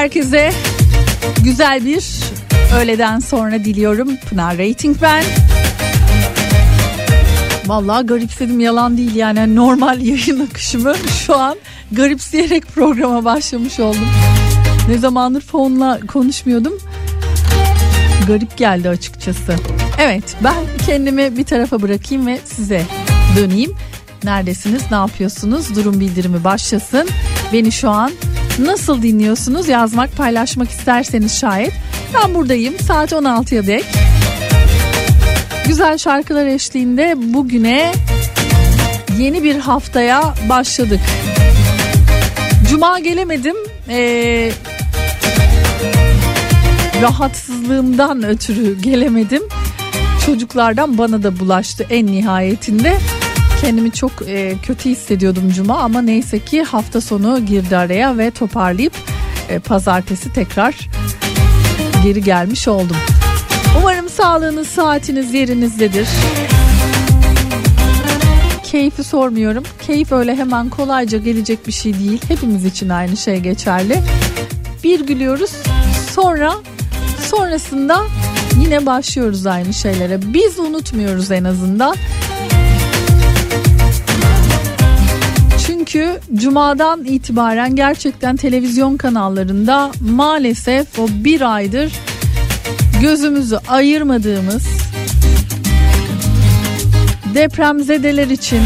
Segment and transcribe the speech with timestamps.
[0.00, 0.52] Herkese
[1.44, 2.04] güzel bir
[2.76, 4.16] öğleden sonra diliyorum.
[4.16, 5.24] Pınar Rating ben.
[7.66, 10.94] Vallahi garipsedim yalan değil yani normal yayın akışımı
[11.26, 11.56] şu an
[11.92, 14.08] garipseyerek programa başlamış oldum.
[14.88, 16.72] Ne zamandır fonla konuşmuyordum.
[18.26, 19.56] Garip geldi açıkçası.
[19.98, 22.82] Evet ben kendimi bir tarafa bırakayım ve size
[23.36, 23.72] döneyim.
[24.24, 24.82] Neredesiniz?
[24.90, 25.76] Ne yapıyorsunuz?
[25.76, 27.08] Durum bildirimi başlasın.
[27.52, 28.12] Beni şu an
[28.64, 29.68] nasıl dinliyorsunuz?
[29.68, 31.72] Yazmak, paylaşmak isterseniz şayet.
[32.14, 33.84] Ben buradayım saat 16'ya dek.
[35.66, 37.92] Güzel şarkılar eşliğinde bugüne
[39.18, 41.00] yeni bir haftaya başladık.
[42.70, 43.56] Cuma gelemedim.
[43.88, 44.52] Ee,
[47.02, 49.42] rahatsızlığımdan ötürü gelemedim.
[50.26, 52.98] Çocuklardan bana da bulaştı en nihayetinde.
[53.60, 58.92] Kendimi çok e, kötü hissediyordum cuma ama neyse ki hafta sonu girdi araya ve toparlayıp
[59.48, 60.74] e, pazartesi tekrar
[62.04, 62.96] geri gelmiş oldum.
[63.78, 66.08] Umarım sağlığınız, saatiniz yerinizdedir.
[68.62, 69.64] Keyfi sormuyorum.
[69.86, 72.20] Keyif öyle hemen kolayca gelecek bir şey değil.
[72.28, 74.02] Hepimiz için aynı şey geçerli.
[74.84, 75.50] Bir gülüyoruz.
[76.12, 76.54] Sonra
[77.30, 78.02] sonrasında
[78.60, 80.18] yine başlıyoruz aynı şeylere.
[80.34, 81.96] Biz unutmuyoruz en azından.
[85.90, 91.92] Çünkü cumadan itibaren gerçekten televizyon kanallarında maalesef o bir aydır
[93.00, 94.66] gözümüzü ayırmadığımız
[97.34, 98.60] depremzedeler için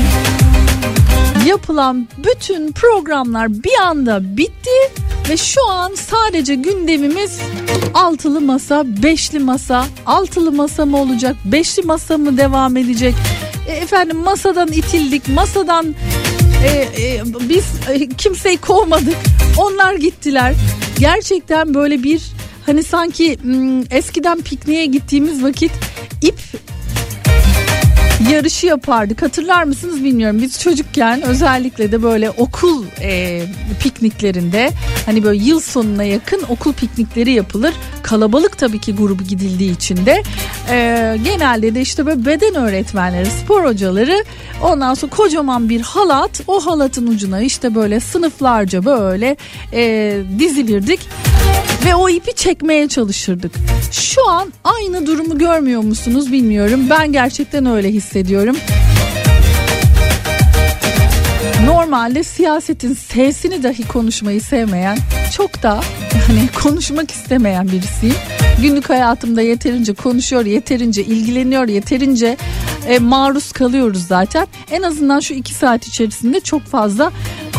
[1.47, 4.93] yapılan bütün programlar bir anda bitti
[5.31, 7.41] ve şu an sadece gündemimiz
[7.95, 13.15] altılı masa, beşli masa, altılı masa mı olacak, beşli masa mı devam edecek?
[13.69, 15.95] E, efendim masadan itildik, masadan
[16.65, 19.17] e, e, biz e, kimseyi kovmadık,
[19.59, 20.55] onlar gittiler.
[20.99, 22.23] Gerçekten böyle bir
[22.67, 25.73] hani sanki m, eskiden pikniğe gittiğimiz vakit
[26.23, 26.39] ip
[28.31, 29.23] yarışı yapardık.
[29.23, 30.43] Hatırlar mısınız bilmiyorum.
[30.43, 33.43] Biz çocukken özellikle de böyle okul e,
[33.81, 34.71] pikniklerinde
[35.07, 37.75] hani böyle yıl sonuna yakın okul piknikleri yapılır.
[38.03, 40.23] Kalabalık tabii ki grubu gidildiği için de
[40.71, 44.25] e, genelde de işte böyle beden öğretmenleri, spor hocaları
[44.63, 49.37] ondan sonra kocaman bir halat o halatın ucuna işte böyle sınıflarca böyle
[49.73, 51.01] e, dizilirdik
[51.85, 53.53] ve o ipi çekmeye çalışırdık.
[53.93, 56.81] Şu an aynı durumu görmüyor musunuz bilmiyorum.
[56.91, 58.14] Ben gerçekten öyle hissediyorum.
[61.65, 64.99] Normalde siyasetin sesini dahi konuşmayı sevmeyen,
[65.37, 65.81] çok da
[66.27, 68.17] hani konuşmak istemeyen birisiyim.
[68.63, 72.37] Günlük hayatımda yeterince konuşuyor, yeterince ilgileniyor, yeterince
[72.89, 74.47] e, maruz kalıyoruz zaten.
[74.71, 77.13] En azından şu iki saat içerisinde çok fazla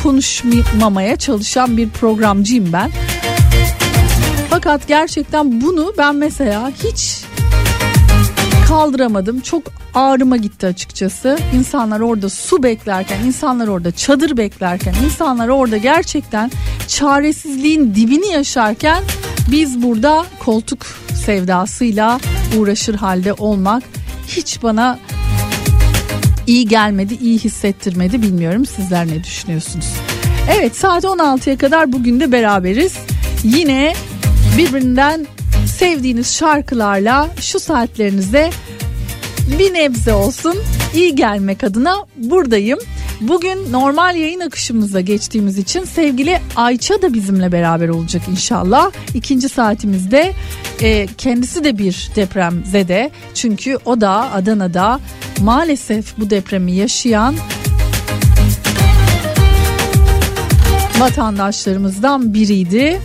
[0.04, 2.92] konuşmamaya çalışan bir programcıyım ben.
[4.50, 7.24] Fakat gerçekten bunu ben mesela hiç
[8.68, 9.40] kaldıramadım.
[9.40, 11.38] Çok ağrıma gitti açıkçası.
[11.54, 16.52] İnsanlar orada su beklerken, insanlar orada çadır beklerken, insanlar orada gerçekten
[16.88, 19.04] çaresizliğin dibini yaşarken
[19.52, 20.86] biz burada koltuk
[21.26, 22.20] sevdasıyla
[22.58, 23.84] uğraşır halde olmak
[24.28, 25.00] hiç bana
[26.48, 28.66] iyi gelmedi, iyi hissettirmedi bilmiyorum.
[28.66, 29.88] Sizler ne düşünüyorsunuz?
[30.58, 32.94] Evet saat 16'ya kadar bugün de beraberiz.
[33.44, 33.94] Yine
[34.58, 35.28] birbirinden
[35.66, 38.50] sevdiğiniz şarkılarla şu saatlerinize
[39.48, 40.58] bir nebze olsun
[40.94, 42.80] iyi gelmek adına buradayım.
[43.22, 48.92] Bugün normal yayın akışımıza geçtiğimiz için sevgili Ayça da bizimle beraber olacak inşallah.
[49.14, 50.34] İkinci saatimizde
[50.82, 53.12] e, kendisi de bir deprem zede.
[53.34, 55.00] Çünkü o da Adana'da
[55.42, 57.36] maalesef bu depremi yaşayan
[61.00, 63.02] vatandaşlarımızdan biriydi.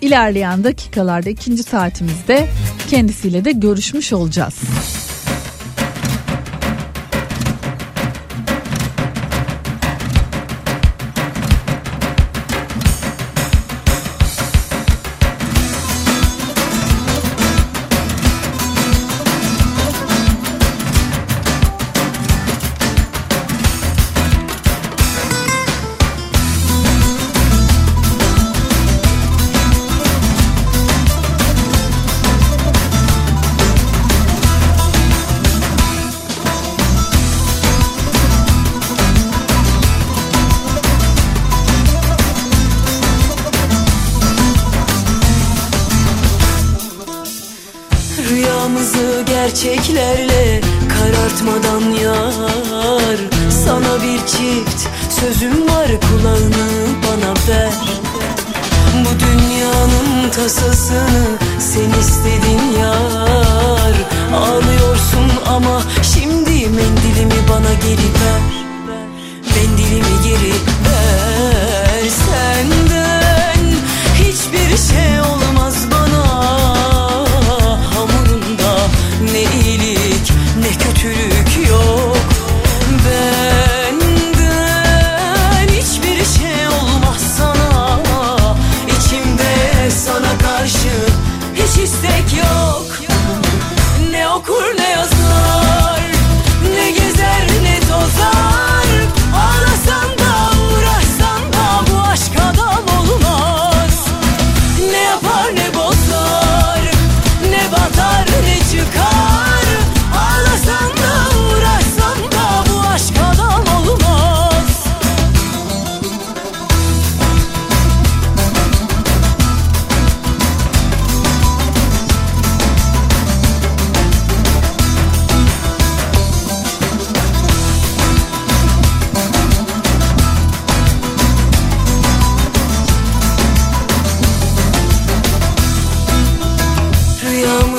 [0.00, 2.48] İlerleyen dakikalarda ikinci saatimizde
[2.90, 4.54] kendisiyle de görüşmüş olacağız.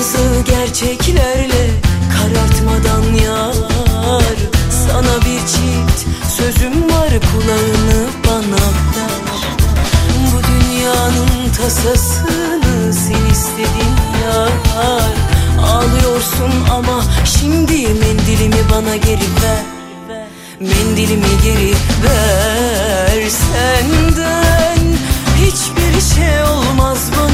[0.02, 1.70] Bazı gerçeklerle
[2.14, 4.36] karartmadan yar.
[4.70, 9.42] Sana bir çift sözüm var kulağını bana ver
[10.18, 14.52] Bu dünyanın tasasını sen istedin yar.
[15.66, 19.66] Ağlıyorsun ama şimdi mendilimi bana geri ver
[20.60, 23.30] Mendilimi geri ver.
[23.30, 24.98] Senden
[25.38, 27.31] Hiçbir şey olmaz bana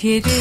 [0.00, 0.39] tere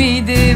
[0.00, 0.49] demiş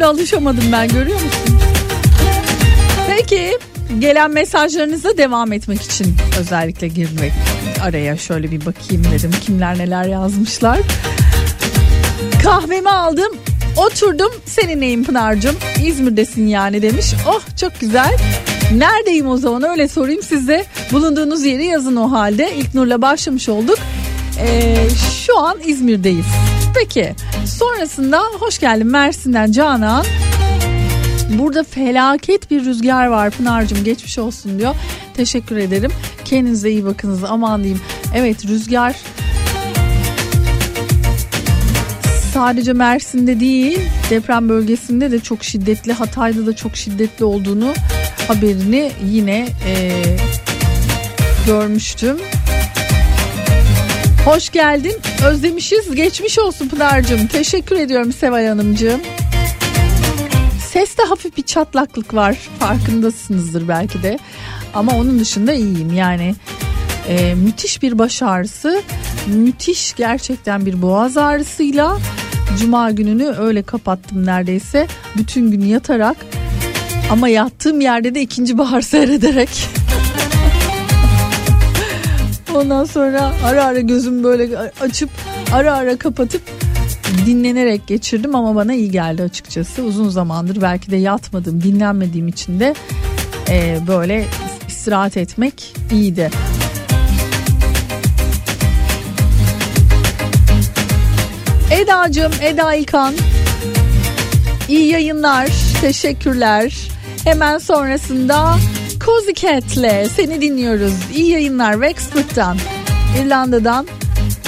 [0.00, 1.58] türlü alışamadım ben görüyor musun?
[3.06, 3.58] Peki
[3.98, 7.32] gelen mesajlarınıza devam etmek için özellikle girmek
[7.82, 10.78] araya şöyle bir bakayım dedim kimler neler yazmışlar.
[12.42, 13.32] Kahvemi aldım
[13.76, 17.06] oturdum seninleyim Pınar'cığım İzmir'desin yani demiş.
[17.28, 18.16] Oh çok güzel.
[18.74, 20.64] Neredeyim o zaman öyle sorayım size.
[20.92, 22.52] Bulunduğunuz yeri yazın o halde.
[22.56, 23.78] İlk Nur'la başlamış olduk.
[24.40, 24.76] Ee,
[25.26, 26.26] şu an İzmir'deyiz.
[26.74, 27.14] Peki
[27.60, 30.04] sonrasında hoş geldin Mersin'den Canan.
[31.38, 34.74] Burada felaket bir rüzgar var Pınar'cığım geçmiş olsun diyor.
[35.14, 35.90] Teşekkür ederim.
[36.24, 37.82] Kendinize iyi bakınız aman diyeyim.
[38.14, 38.96] Evet rüzgar
[42.34, 47.72] sadece Mersin'de değil deprem bölgesinde de çok şiddetli Hatay'da da çok şiddetli olduğunu
[48.28, 49.92] haberini yine e,
[51.46, 52.16] görmüştüm.
[54.24, 54.96] Hoş geldin.
[55.26, 55.94] Özlemişiz.
[55.94, 57.26] Geçmiş olsun Pınar'cığım.
[57.26, 59.00] Teşekkür ediyorum Seval Hanımcığım.
[60.72, 62.36] Seste hafif bir çatlaklık var.
[62.58, 64.18] Farkındasınızdır belki de.
[64.74, 65.94] Ama onun dışında iyiyim.
[65.94, 66.34] Yani
[67.08, 68.82] e, müthiş bir baş ağrısı
[69.26, 71.98] müthiş gerçekten bir boğaz ağrısıyla
[72.60, 74.86] cuma gününü öyle kapattım neredeyse.
[75.16, 76.16] Bütün gün yatarak
[77.10, 79.48] ama yattığım yerde de ikinci bahar seyrederek
[82.54, 85.10] ondan sonra ara ara gözüm böyle açıp
[85.52, 86.42] ara ara kapatıp
[87.26, 92.74] dinlenerek geçirdim ama bana iyi geldi açıkçası uzun zamandır belki de yatmadım dinlenmediğim için de
[93.48, 94.24] e, böyle
[94.68, 96.30] istirahat etmek iyiydi.
[101.70, 103.14] Eda'cığım Eda İlkan
[104.68, 105.48] iyi yayınlar
[105.80, 106.74] teşekkürler
[107.24, 108.56] hemen sonrasında
[109.04, 112.56] Cozy Cat'le seni dinliyoruz iyi yayınlar Wexford'dan
[113.22, 113.86] İrlanda'dan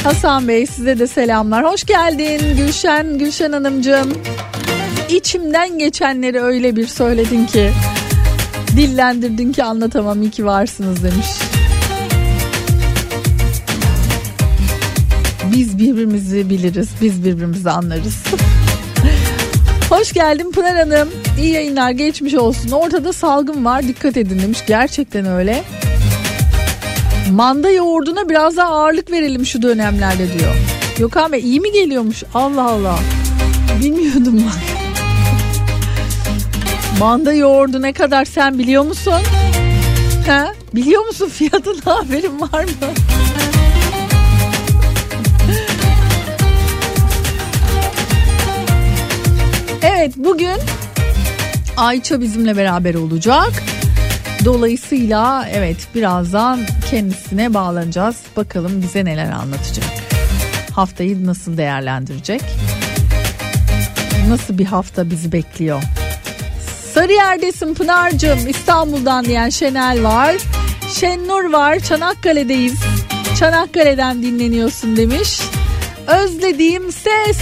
[0.04, 4.12] Hasan Bey size de selamlar hoş geldin Gülşen Gülşen Hanımcığım
[5.08, 7.70] içimden geçenleri öyle bir söyledin ki
[8.76, 11.26] dillendirdin ki anlatamam iyi ki varsınız demiş.
[15.52, 18.24] Biz birbirimizi biliriz, biz birbirimizi anlarız.
[19.88, 21.08] Hoş geldin Pınar Hanım.
[21.38, 22.70] İyi yayınlar geçmiş olsun.
[22.70, 24.58] Ortada salgın var dikkat edin demiş.
[24.66, 25.64] Gerçekten öyle.
[27.30, 30.54] Manda yoğurduna biraz daha ağırlık verelim şu dönemlerde diyor.
[30.98, 32.22] Yok abi iyi mi geliyormuş?
[32.34, 32.98] Allah Allah.
[33.80, 34.58] Bilmiyordum bak.
[36.98, 39.22] Manda yoğurdu ne kadar sen biliyor musun?
[40.26, 40.52] Ha?
[40.74, 42.70] Biliyor musun fiyatına haberin var mı?
[49.82, 50.56] Evet bugün
[51.76, 53.52] Ayça bizimle beraber olacak.
[54.44, 58.16] Dolayısıyla evet birazdan kendisine bağlanacağız.
[58.36, 59.90] Bakalım bize neler anlatacak.
[60.74, 62.42] Haftayı nasıl değerlendirecek?
[64.28, 65.82] Nasıl bir hafta bizi bekliyor?
[66.94, 70.36] Sarıyer'desin Pınar'cığım İstanbul'dan diyen Şenel var.
[70.94, 72.80] Şennur var Çanakkale'deyiz.
[73.38, 75.40] Çanakkale'den dinleniyorsun demiş.
[76.06, 77.38] Özlediğim ses.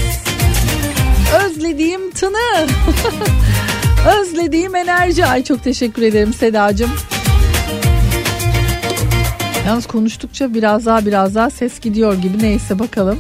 [1.44, 2.66] Özlediğim tını.
[4.06, 5.26] Özlediğim enerji.
[5.26, 6.90] Ay çok teşekkür ederim Sedacığım.
[9.66, 13.18] Yalnız konuştukça biraz daha biraz daha ses gidiyor gibi neyse bakalım.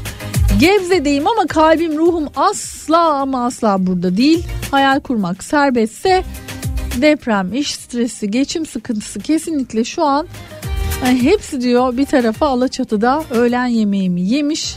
[0.60, 4.46] Gebze'deyim ama kalbim ruhum asla ama asla burada değil.
[4.70, 6.24] Hayal kurmak serbestse
[7.02, 10.26] deprem, iş stresi, geçim sıkıntısı kesinlikle şu an
[11.04, 14.76] yani hepsi diyor bir tarafa Alaçatı'da öğlen yemeğimi yemiş.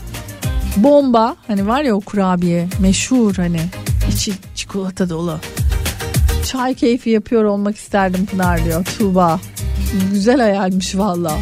[0.78, 3.62] Bomba hani var ya o kurabiye meşhur hani
[4.12, 5.40] içi çikolata dolu.
[6.46, 9.40] Çay keyfi yapıyor olmak isterdim Pınar diyor Tuğba.
[10.12, 11.38] Güzel hayalmiş valla.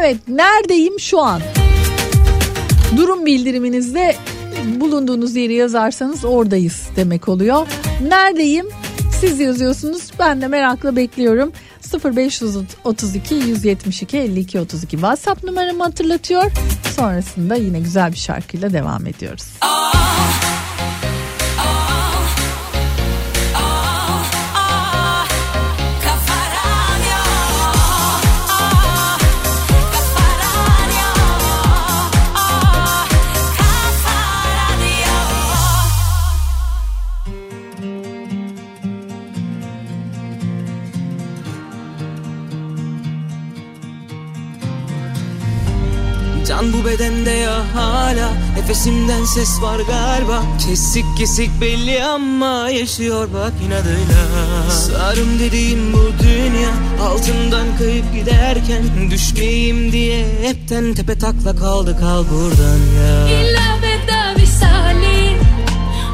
[0.00, 1.40] Evet neredeyim şu an?
[2.96, 4.14] Durum bildiriminizde
[4.80, 7.66] bulunduğunuz yeri yazarsanız oradayız demek oluyor.
[8.08, 8.66] Neredeyim?
[9.20, 10.10] Siz yazıyorsunuz.
[10.18, 11.52] Ben de merakla bekliyorum.
[11.94, 16.52] 0532 172 52 32 WhatsApp numaramı hatırlatıyor.
[16.96, 19.44] Sonrasında yine güzel bir şarkıyla devam ediyoruz.
[19.62, 19.97] Can
[46.98, 50.42] bedende ya hala Nefesimden ses var galiba.
[50.66, 54.70] Kesik kesik belli ama yaşıyor bak inadıyla.
[54.70, 56.70] Sarım dediğim bu dünya
[57.02, 63.28] Altından kayıp giderken Düşmeyeyim diye hepten tepe takla kaldı kal buradan ya.
[63.28, 65.36] İlla veda visali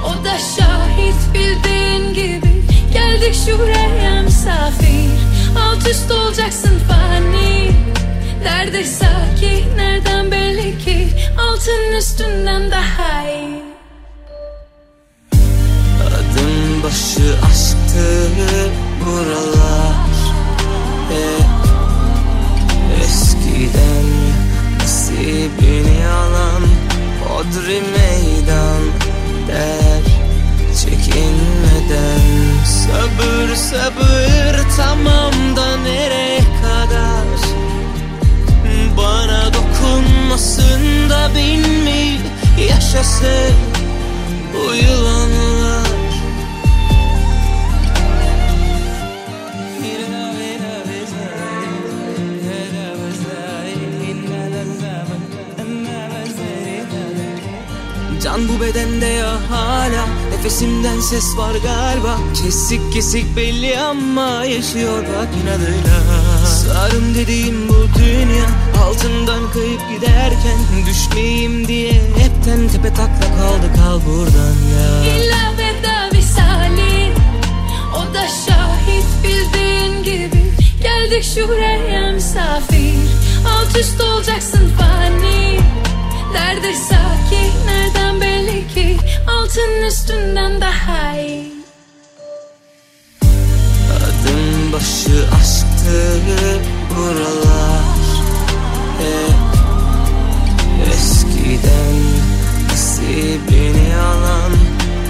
[0.04, 2.64] O da şahit bildiğin gibi.
[2.92, 5.10] Geldik şuraya misafir
[5.58, 7.70] Alt üst olacaksın fani
[8.44, 9.76] Nerede sakin.
[9.76, 13.62] Nereden belli ki Altın üstünden daha iyi?
[16.06, 18.28] Adım başı aşktı
[19.04, 19.94] buralar.
[21.08, 21.46] Hep
[23.04, 24.06] eskiden
[24.78, 26.62] nasibini alan
[27.28, 28.82] Hodri meydan
[29.48, 30.04] der.
[30.80, 32.20] Çekinmeden
[32.64, 37.13] Sabır sabır tamam da nereye kadar
[39.84, 42.20] dokunmasın da bin mi
[42.68, 43.54] yaşasın
[44.54, 45.84] bu yılanlar.
[58.22, 60.06] Can bu bedende ya hala?
[60.30, 62.18] Nefesimden ses var galiba.
[62.42, 66.33] Kesik kesik belli ama Yaşıyor bak inadıyla
[66.66, 68.46] Sarım dediğim bu dünya
[68.84, 75.14] Altından kayıp giderken Düşmeyeyim diye Hepten tepe takla kaldı kal buradan ya.
[75.14, 77.12] İlla veda visali
[77.94, 80.42] O da şahit bildiğin gibi.
[80.82, 82.94] Geldik şuraya misafir
[83.48, 85.60] Alt üst olacaksın fani.
[86.32, 88.96] Nerede sakin nereden belli ki?
[89.28, 91.54] Altın üstünden daha iyi.
[93.96, 95.24] Adım başı
[95.84, 97.84] aşktı buralar.
[98.98, 99.34] Hep
[100.94, 101.96] eskiden
[102.68, 104.52] nasibini alan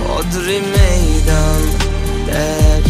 [0.07, 1.63] Hodri meydan
[2.27, 2.83] der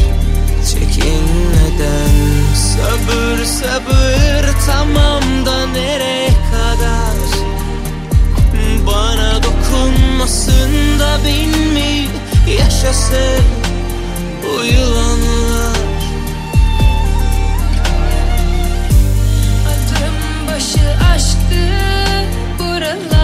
[0.70, 2.14] çekinmeden.
[2.54, 7.44] Sabır sabır tamam da nereye kadar?
[8.86, 12.08] Bana dokunmasın da bin mi
[12.58, 13.64] yaşasın
[14.44, 15.53] çıkışlar
[20.74, 21.54] başı aşktı.
[22.58, 23.23] Buralar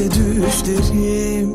[0.00, 1.50] yeterse düşlerim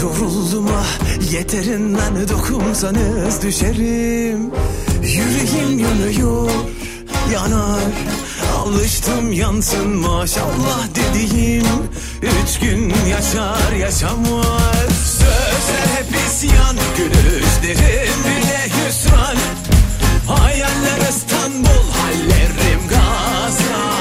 [0.00, 4.50] Yoruldum ah yeterinden dokunsanız düşerim.
[5.02, 6.50] Yüreğim yanıyor
[7.32, 7.92] yanar.
[8.56, 11.64] Alıştım yansın maşallah dediğim.
[12.22, 14.92] Üç gün yaşar yaşamaz.
[15.04, 19.36] Sözler hep isyan Gülüşlerim bile hüsran.
[20.28, 23.91] Hayaller İstanbul Hallerim Gazabistan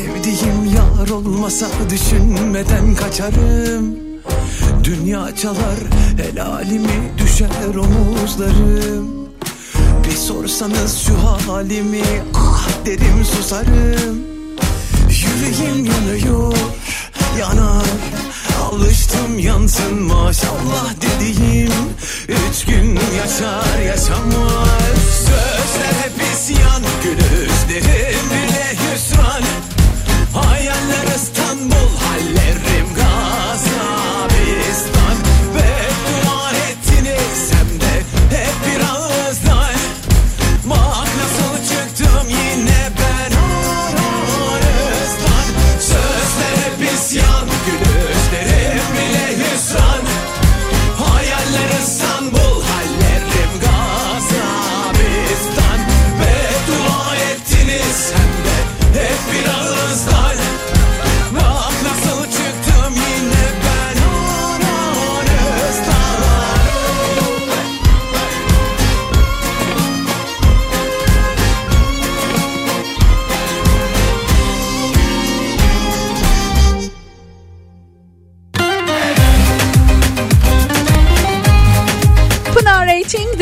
[0.00, 3.96] sevdiğim yar olmasa düşünmeden kaçarım.
[4.84, 5.78] Dünya çalar
[6.16, 9.28] helalimi düşer omuzlarım.
[10.04, 11.12] Bir sorsanız şu
[11.48, 12.02] halimi
[12.34, 14.18] ah derim susarım.
[15.08, 16.54] Yüreğim yanıyor
[17.38, 17.86] yanar.
[18.62, 21.72] Alıştım yansın maşallah dediğim.
[22.28, 25.00] Üç gün yaşar yaşamaz.
[25.18, 28.49] Sözler hep isyan Gülüşlerim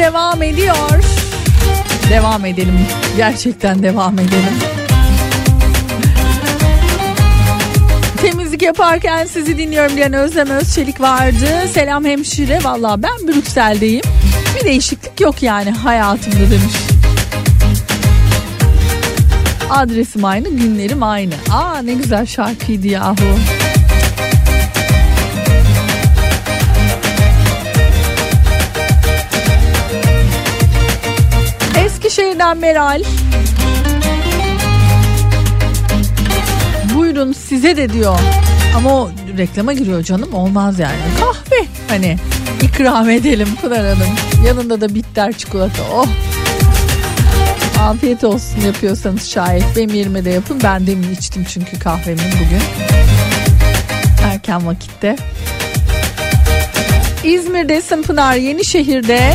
[0.09, 1.05] devam ediyor.
[2.11, 2.79] Devam edelim.
[3.17, 4.59] Gerçekten devam edelim.
[8.23, 11.47] Temizlik yaparken sizi dinliyorum diyen Özlem Özçelik vardı.
[11.73, 12.65] Selam hemşire.
[12.65, 14.03] Valla ben Brüksel'deyim.
[14.57, 16.75] Bir değişiklik yok yani hayatımda demiş.
[19.71, 21.35] Adresim aynı, günlerim aynı.
[21.53, 23.25] Aa ne güzel şarkıydı yahu.
[32.39, 33.03] Eskişehir'den Meral.
[36.95, 38.19] Buyurun size de diyor.
[38.77, 40.97] Ama o reklama giriyor canım olmaz yani.
[41.21, 42.17] Kahve hani
[42.63, 44.17] ikram edelim Pınar Hanım.
[44.47, 45.83] Yanında da bitter çikolata.
[45.93, 46.07] Oh.
[47.81, 49.65] Afiyet olsun yapıyorsanız şayet.
[49.77, 50.61] Benim yerime de yapın.
[50.65, 52.63] Ben demin içtim çünkü kahvemi bugün.
[54.25, 55.17] Erken vakitte.
[57.25, 59.35] İzmir'desin Pınar Yenişehir'de.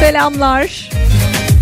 [0.00, 0.96] Selamlar.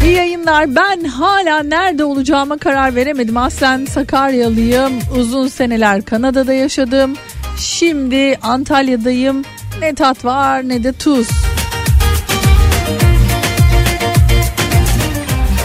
[0.04, 0.74] İyi yayınlar.
[0.74, 3.36] Ben hala nerede olacağıma karar veremedim.
[3.36, 4.92] Aslen Sakaryalıyım.
[5.18, 7.14] Uzun seneler Kanada'da yaşadım.
[7.58, 9.42] Şimdi Antalya'dayım.
[9.80, 11.28] Ne tat var ne de tuz.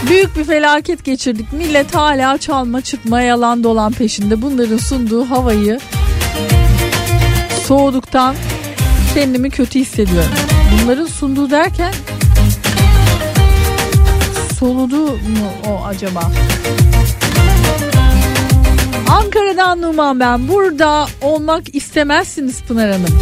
[0.09, 1.53] Büyük bir felaket geçirdik.
[1.53, 4.41] Millet hala çalma çıkma yalan dolan peşinde.
[4.41, 5.79] Bunların sunduğu havayı
[7.67, 8.35] soğuduktan
[9.13, 10.31] kendimi kötü hissediyorum.
[10.83, 11.93] Bunların sunduğu derken
[14.59, 16.31] soludu mu o acaba?
[19.09, 20.47] Ankara'dan Numan ben.
[20.47, 23.19] Burada olmak istemezsiniz Pınar Hanım.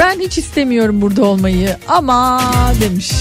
[0.00, 2.40] Ben hiç istemiyorum burada olmayı ama
[2.80, 3.12] demiş.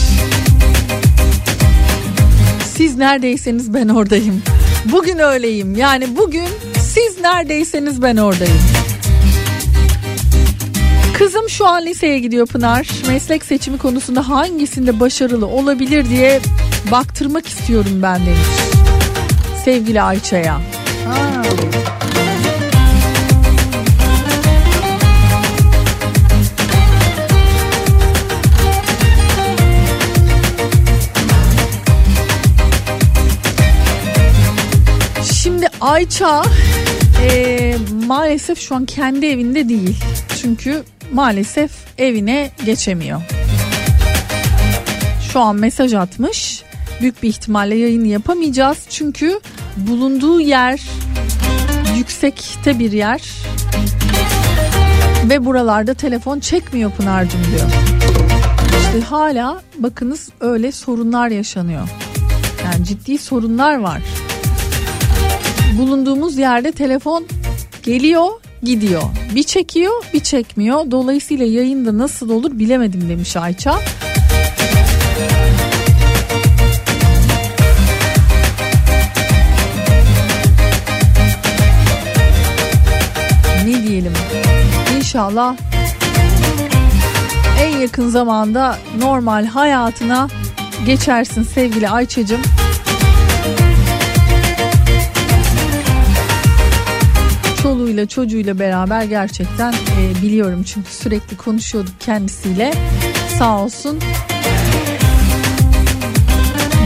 [2.73, 4.41] Siz neredeyseniz ben oradayım.
[4.85, 5.75] Bugün öyleyim.
[5.75, 6.49] Yani bugün
[6.81, 8.61] siz neredeyseniz ben oradayım.
[11.13, 12.87] Kızım şu an liseye gidiyor Pınar.
[13.07, 16.41] Meslek seçimi konusunda hangisinde başarılı olabilir diye
[16.91, 18.39] baktırmak istiyorum ben demiş.
[19.65, 20.53] Sevgili Ayça'ya.
[21.07, 21.41] Ha.
[35.43, 36.43] Şimdi Ayça
[37.23, 37.75] e,
[38.07, 39.97] maalesef şu an kendi evinde değil.
[40.41, 43.21] Çünkü maalesef evine geçemiyor.
[45.34, 46.63] Şu an mesaj atmış.
[47.02, 48.78] Büyük bir ihtimalle yayını yapamayacağız.
[48.89, 49.39] Çünkü
[49.78, 50.82] bulunduğu yer
[51.97, 53.22] yüksekte bir yer.
[55.30, 57.70] Ve buralarda telefon çekmiyor Pınar'cığım diyor.
[58.82, 61.89] İşte hala bakınız öyle sorunlar yaşanıyor.
[62.66, 64.02] Yani ciddi sorunlar var.
[65.78, 67.26] Bulunduğumuz yerde telefon
[67.84, 68.28] geliyor
[68.64, 69.04] gidiyor.
[69.36, 70.91] Bir çekiyor bir çekmiyor.
[70.91, 73.80] Dolayısıyla yayında nasıl olur bilemedim demiş Ayça.
[83.91, 84.13] Diyelim?
[84.97, 85.55] İnşallah
[87.59, 90.27] en yakın zamanda normal hayatına
[90.85, 92.41] geçersin sevgili Ayça'cığım.
[97.63, 102.73] Çoluğuyla çocuğuyla beraber gerçekten e, biliyorum çünkü sürekli konuşuyorduk kendisiyle
[103.39, 103.99] sağ olsun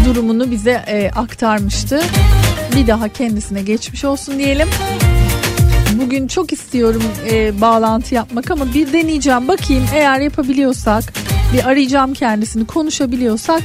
[0.05, 2.01] durumunu bize e, aktarmıştı.
[2.75, 4.67] Bir daha kendisine geçmiş olsun diyelim.
[6.05, 9.47] Bugün çok istiyorum e, bağlantı yapmak ama bir deneyeceğim.
[9.47, 11.03] Bakayım eğer yapabiliyorsak
[11.53, 13.61] bir arayacağım kendisini konuşabiliyorsak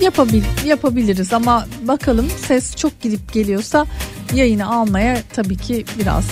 [0.00, 3.86] yapabil yapabiliriz ama bakalım ses çok gidip geliyorsa
[4.34, 6.24] yayını almaya tabii ki biraz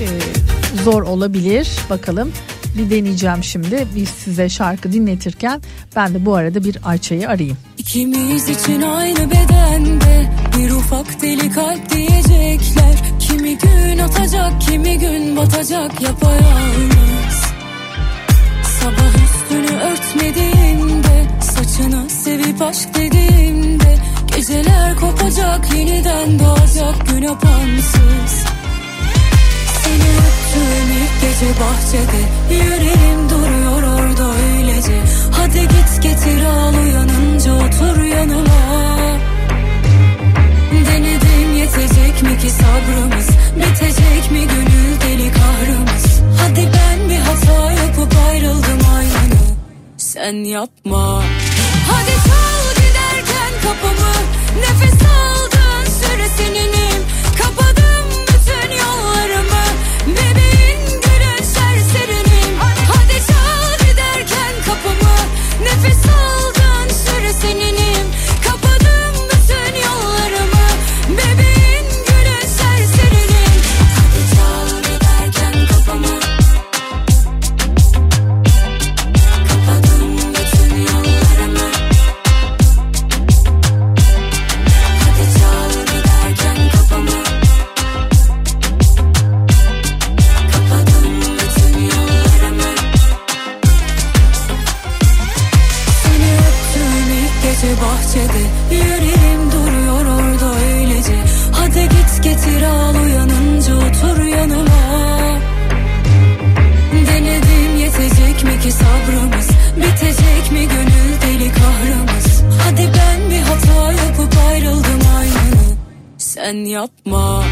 [0.00, 0.06] e,
[0.84, 1.68] zor olabilir.
[1.90, 2.32] Bakalım
[2.78, 3.86] bir deneyeceğim şimdi.
[3.96, 5.60] Biz size şarkı dinletirken
[5.96, 7.56] ben de bu arada bir Ayça'yı arayayım.
[7.78, 13.21] İkimiz için aynı bedende bir ufak deli kalp diyecekler.
[13.32, 17.36] Kimi gün atacak, kimi gün batacak yapayalnız.
[18.80, 23.98] Sabah üstünü örtmediğimde, saçını sevip aşk dediğimde,
[24.36, 28.44] geceler kopacak, yeniden doğacak gün apansız.
[29.82, 35.00] Seni öptüğüm ilk gece bahçede Yüreğim duruyor orada öylece
[35.32, 38.62] Hadi git getir al uyanınca otur yanıma
[41.80, 43.28] yetecek mi ki sabrımız?
[43.56, 46.22] Bitecek mi gönül deli kahrımız?
[46.40, 49.40] Hadi ben bir hata yapıp ayrıldım aynı.
[49.96, 51.22] Sen yapma.
[51.90, 54.12] Hadi çal giderken kapımı.
[54.60, 57.02] Nefes aldığın süre seninim
[57.38, 59.64] Kapadım bütün yollarımı.
[60.06, 62.58] Bebeğin gülün serserinim.
[62.88, 65.16] Hadi çal giderken kapımı.
[65.62, 67.81] Nefes aldığın süre seninim
[108.72, 109.48] sabrımız.
[109.76, 112.42] Bitecek mi gönül deli kahrımız?
[112.64, 115.76] Hadi ben bir hata yapıp ayrıldım aynı.
[116.18, 117.44] Sen yapma.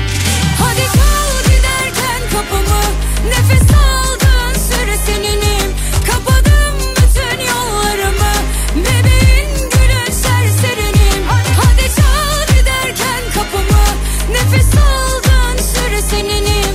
[0.60, 2.82] Hadi çal giderken kapımı.
[3.28, 5.70] Nefes aldığın süre seninim.
[6.06, 8.34] Kapadım bütün yollarımı.
[8.76, 11.22] Bebeğin gülün serserinim
[11.56, 13.84] Hadi çal giderken kapımı.
[14.32, 16.74] Nefes aldığın süre seninim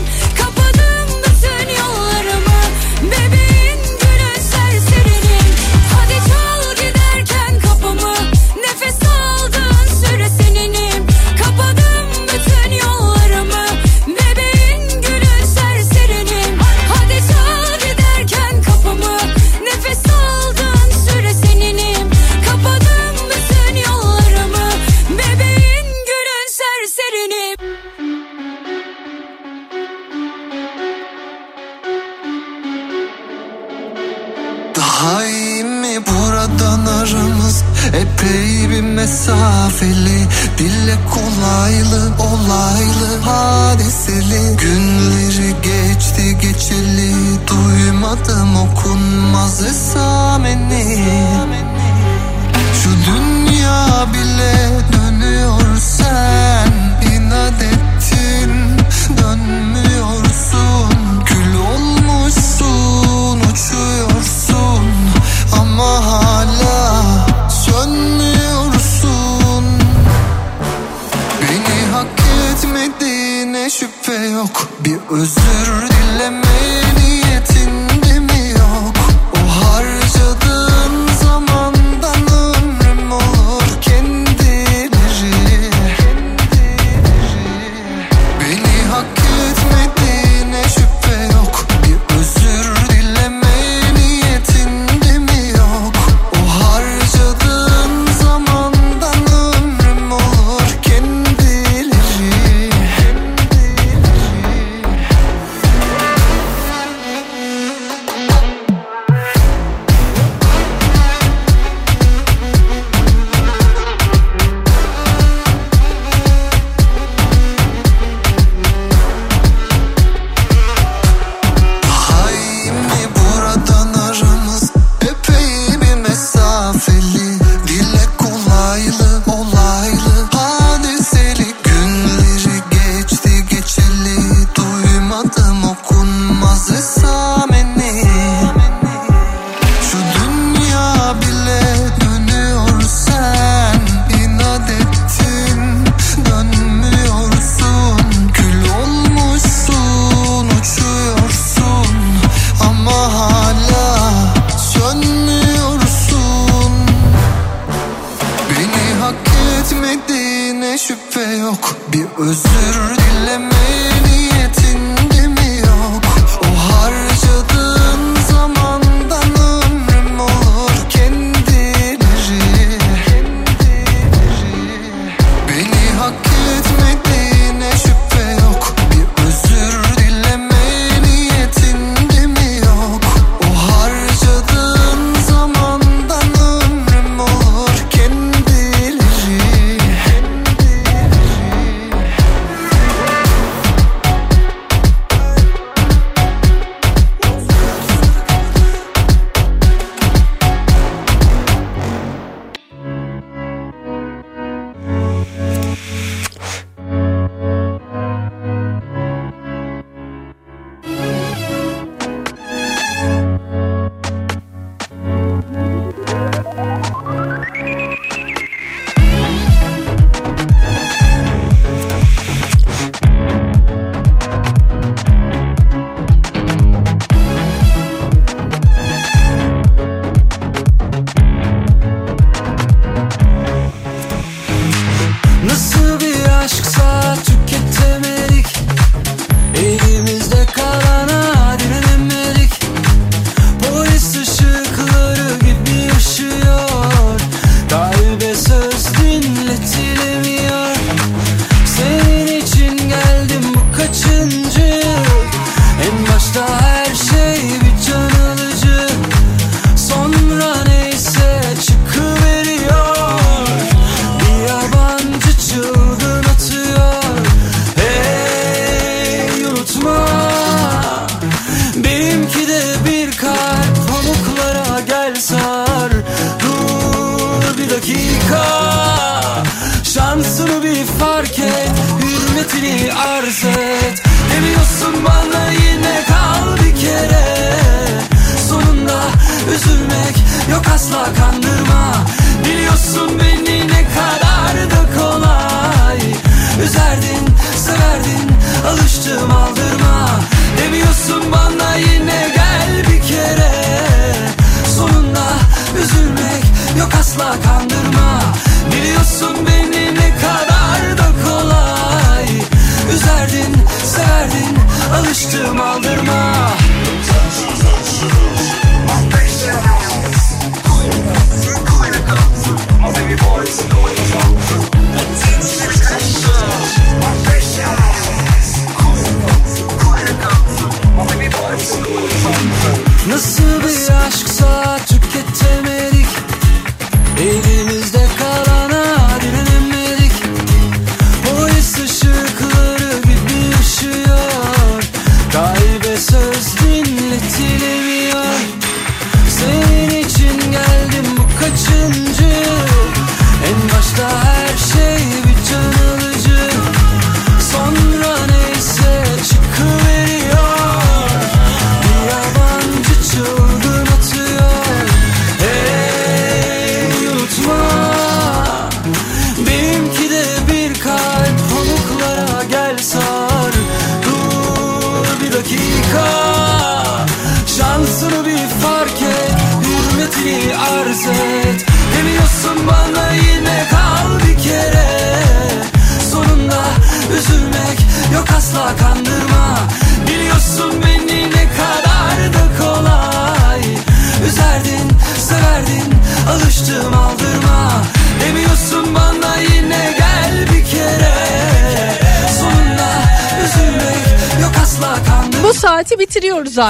[44.05, 44.84] hadiseli Günleri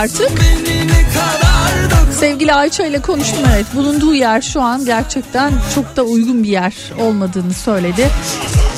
[0.05, 0.31] artık.
[2.19, 3.65] Sevgili Ayça ile konuştum evet.
[3.75, 8.09] Bulunduğu yer şu an gerçekten çok da uygun bir yer olmadığını söyledi.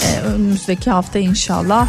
[0.03, 1.88] Ee, önümüzdeki hafta inşallah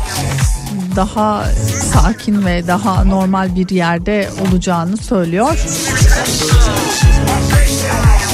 [0.97, 1.45] daha
[1.93, 5.59] sakin ve daha normal bir yerde olacağını söylüyor.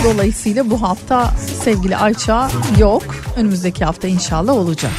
[0.05, 1.31] Dolayısıyla bu hafta
[1.65, 3.03] sevgili Ayça yok.
[3.37, 4.93] Önümüzdeki hafta inşallah olacak.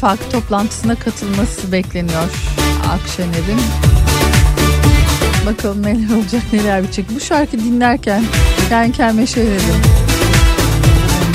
[0.00, 2.22] İttifakı toplantısına katılması bekleniyor
[2.90, 3.60] Akşener'in.
[5.46, 7.06] Bakalım neler olacak neler bitecek.
[7.14, 8.24] Bu şarkı dinlerken
[8.68, 9.74] kendi kendime şey dedim.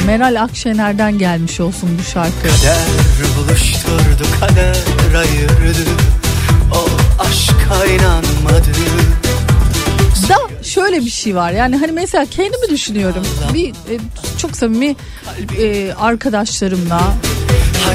[0.06, 2.42] Meral Akşener'den gelmiş olsun bu şarkı.
[2.42, 2.78] Kader
[3.38, 4.76] buluşturdu kader
[5.16, 5.90] ayırdı
[6.74, 6.88] O
[7.22, 8.70] aşka inanmadı
[10.30, 14.00] Da şöyle bir şey var yani hani mesela kendimi düşünüyorum bir e,
[14.38, 14.96] çok samimi
[15.60, 17.02] e, arkadaşlarımla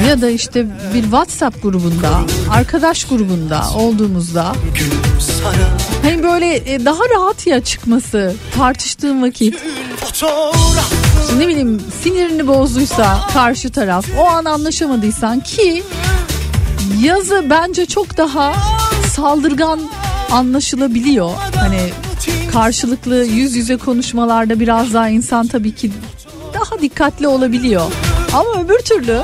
[0.09, 2.11] ya da işte bir WhatsApp grubunda
[2.51, 4.53] arkadaş grubunda olduğumuzda
[6.03, 9.59] hani böyle e, daha rahat ya çıkması tartıştığım vakit
[9.97, 10.93] fotoğraf
[11.39, 15.83] ne bileyim sinirini bozduysa karşı taraf o an anlaşamadıysan ki
[17.01, 18.55] yazı bence çok daha
[19.17, 19.81] saldırgan
[20.31, 21.31] anlaşılabiliyor.
[21.57, 21.81] Hani
[22.53, 25.91] karşılıklı yüz yüze konuşmalarda biraz daha insan tabii ki
[26.55, 27.93] daha dikkatli olabiliyor.
[28.33, 29.21] Ama öbür türlü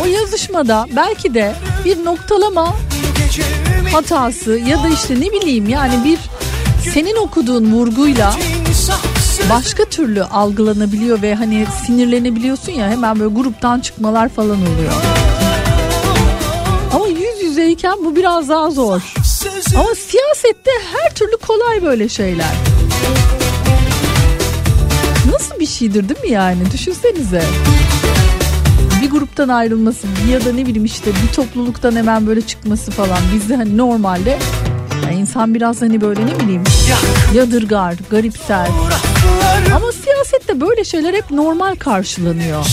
[0.00, 2.76] o yazışmada belki de bir noktalama
[3.92, 6.18] hatası ya da işte ne bileyim yani bir
[6.92, 8.34] senin okuduğun vurguyla
[9.50, 14.92] başka türlü algılanabiliyor ve hani sinirlenebiliyorsun ya hemen böyle gruptan çıkmalar falan oluyor.
[16.94, 19.00] Ama yüz yüzeyken bu biraz daha zor.
[19.76, 22.52] Ama siyasette her türlü kolay böyle şeyler.
[25.32, 26.70] Nasıl bir şeydir değil mi yani?
[26.72, 27.42] Düşünsenize.
[29.12, 33.18] Gruptan ayrılması ya da ne bileyim işte bir topluluktan hemen böyle çıkması falan.
[33.34, 34.38] Bizde hani normalde
[35.04, 36.64] yani insan biraz hani böyle ne bileyim
[37.34, 38.68] yadırgar, garipser.
[39.76, 42.64] Ama siyasette böyle şeyler hep normal karşılanıyor.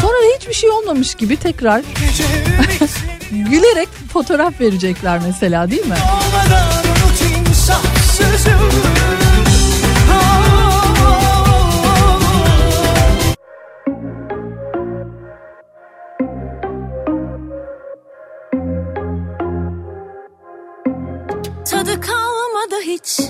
[0.00, 1.82] Sonra da hiçbir şey olmamış gibi tekrar
[3.30, 5.94] gülerek fotoğraf verecekler mesela değil mi?
[5.94, 6.82] olmadan
[22.92, 23.20] hiç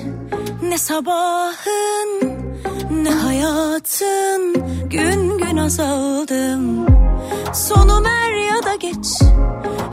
[0.63, 2.23] ne sabahın
[2.91, 4.55] ne hayatın
[4.91, 6.87] Gün gün azaldım.
[7.55, 9.23] Sonum er ya da geç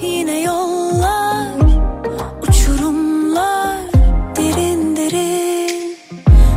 [0.01, 1.47] Yine yollar
[2.41, 3.77] Uçurumlar
[4.35, 5.97] Derin derin.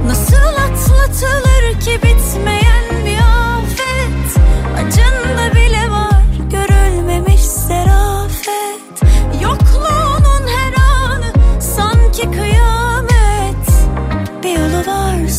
[0.07, 2.72] Nasıl atlatılır ki bitmeyen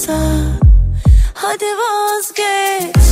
[0.08, 0.20] varsa
[1.34, 3.03] hadi vazgeç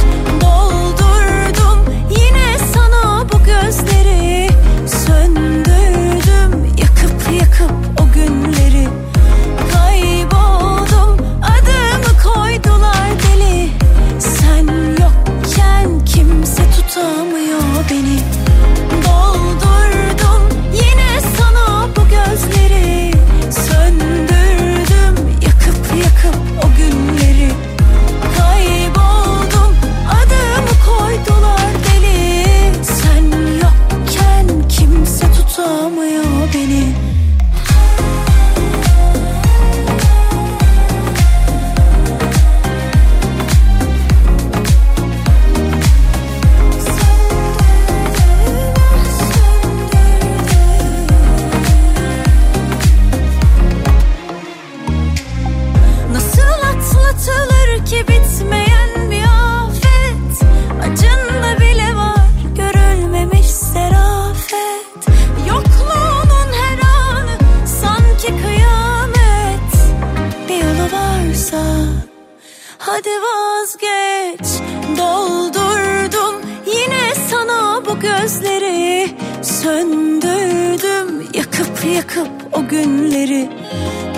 [73.72, 74.62] vazgeç.
[74.98, 79.16] Doldurdum yine sana bu gözleri.
[79.42, 83.50] Söndürdüm yakıp yakıp o günleri.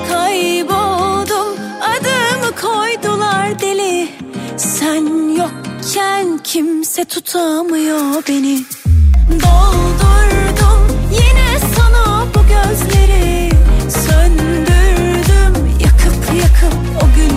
[0.09, 4.09] Kayboldum adımı koydular deli.
[4.57, 8.59] Sen yokken kimse tutamıyor beni.
[9.29, 13.49] Doldurdum yine sana bu gözleri.
[13.89, 16.73] Söndürdüm yakıp yakıp
[17.03, 17.32] o günleri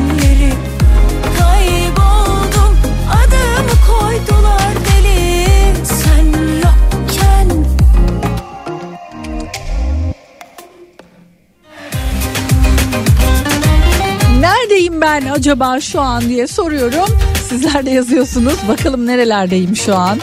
[14.77, 17.18] Neredeyim ben acaba şu an diye soruyorum.
[17.49, 18.55] Sizler de yazıyorsunuz.
[18.68, 20.18] Bakalım nerelerdeyim şu an.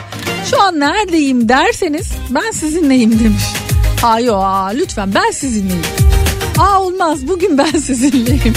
[0.50, 3.44] Şu an neredeyim derseniz ben sizinleyim demiş.
[4.04, 4.42] Aa yo
[4.74, 5.84] lütfen ben sizinleyim.
[6.58, 8.54] Aa olmaz bugün ben sizinleyim.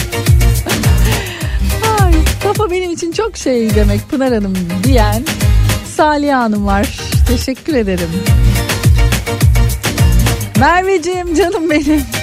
[2.01, 5.23] Ay, kafa benim için çok şey demek Pınar Hanım diyen
[5.97, 6.99] Salih Hanım var.
[7.29, 8.11] Teşekkür ederim.
[10.61, 12.16] Merveciğim canım benim.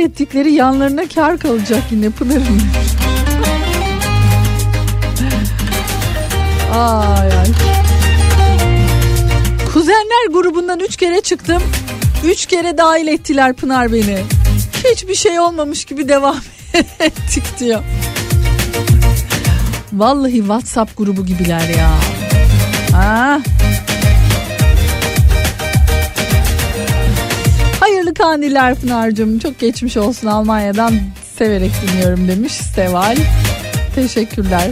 [0.00, 2.60] Ettikleri yanlarına kar kalacak yine Pınar'ın.
[6.74, 7.46] ay ay.
[9.72, 11.62] Kuzenler grubundan üç kere çıktım.
[12.24, 14.18] Üç kere dahil ettiler Pınar beni.
[14.92, 16.36] Hiçbir şey olmamış gibi devam
[17.00, 17.82] ettik diyor.
[19.92, 21.90] Vallahi WhatsApp grubu gibiler ya.
[22.92, 23.40] Ha.
[28.20, 29.38] Kandiller Pınar'cığım.
[29.38, 30.94] Çok geçmiş olsun Almanya'dan
[31.38, 33.16] severek dinliyorum demiş Seval.
[33.94, 34.70] Teşekkürler.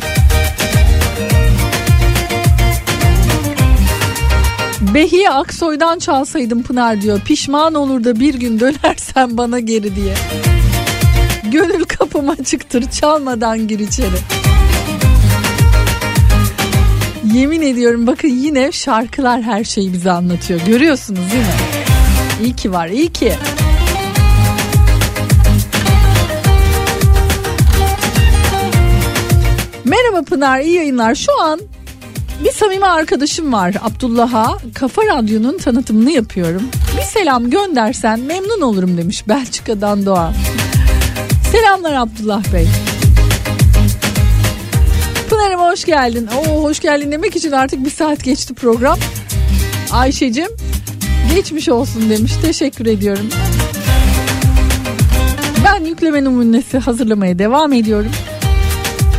[4.95, 7.21] Behiye Aksoy'dan çalsaydım Pınar diyor.
[7.21, 10.15] Pişman olur da bir gün dönersen bana geri diye.
[11.53, 14.19] Gönül kapıma çıktır çalmadan gir içeri.
[17.35, 20.61] Yemin ediyorum bakın yine şarkılar her şeyi bize anlatıyor.
[20.67, 21.78] Görüyorsunuz değil mi?
[22.43, 23.33] İyi ki var, iyi ki.
[29.85, 31.15] Merhaba Pınar, iyi yayınlar.
[31.15, 31.61] Şu an
[32.45, 34.59] bir samimi arkadaşım var Abdullah'a.
[34.75, 36.63] Kafa Radyo'nun tanıtımını yapıyorum.
[36.97, 40.33] Bir selam göndersen memnun olurum demiş Belçika'dan Doğa.
[41.53, 42.67] Selamlar Abdullah Bey.
[45.31, 46.29] Pınar'ım hoş geldin.
[46.39, 48.99] Oo, hoş geldin demek için artık bir saat geçti program.
[49.93, 50.49] Ayşe'cim
[51.35, 52.33] geçmiş olsun demiş.
[52.43, 53.27] Teşekkür ediyorum.
[55.65, 58.11] Ben yükleme numunesi hazırlamaya devam ediyorum.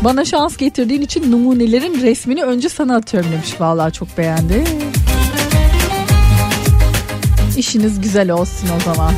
[0.03, 3.61] Bana şans getirdiğin için numunelerin resmini önce sana atıyorum demiş.
[3.61, 4.63] Vallahi çok beğendi.
[7.57, 9.13] İşiniz güzel olsun o zaman.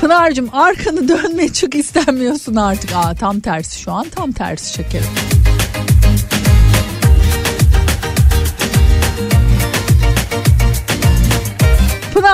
[0.00, 2.90] Pınar'cığım arkanı dönme çık istenmiyorsun artık.
[2.96, 5.29] Aa, tam tersi şu an tam tersi şekerim.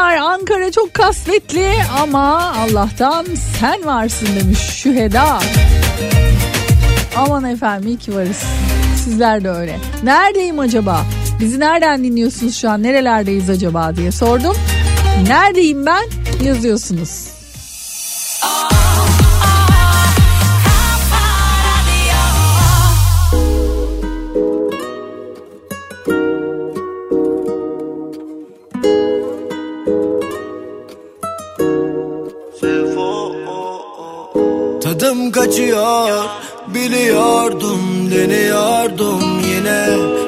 [0.07, 0.33] Teşekkürler.
[0.33, 1.71] Ankara çok kasvetli
[2.03, 3.27] ama Allah'tan
[3.61, 5.39] sen varsın demiş Şüheda.
[7.17, 8.43] Aman efendim iyi ki varız.
[9.05, 9.79] Sizler de öyle.
[10.03, 11.05] Neredeyim acaba?
[11.41, 12.83] Bizi nereden dinliyorsunuz şu an?
[12.83, 14.57] Nerelerdeyiz acaba diye sordum.
[15.29, 16.05] Neredeyim ben?
[16.45, 17.36] Yazıyorsunuz.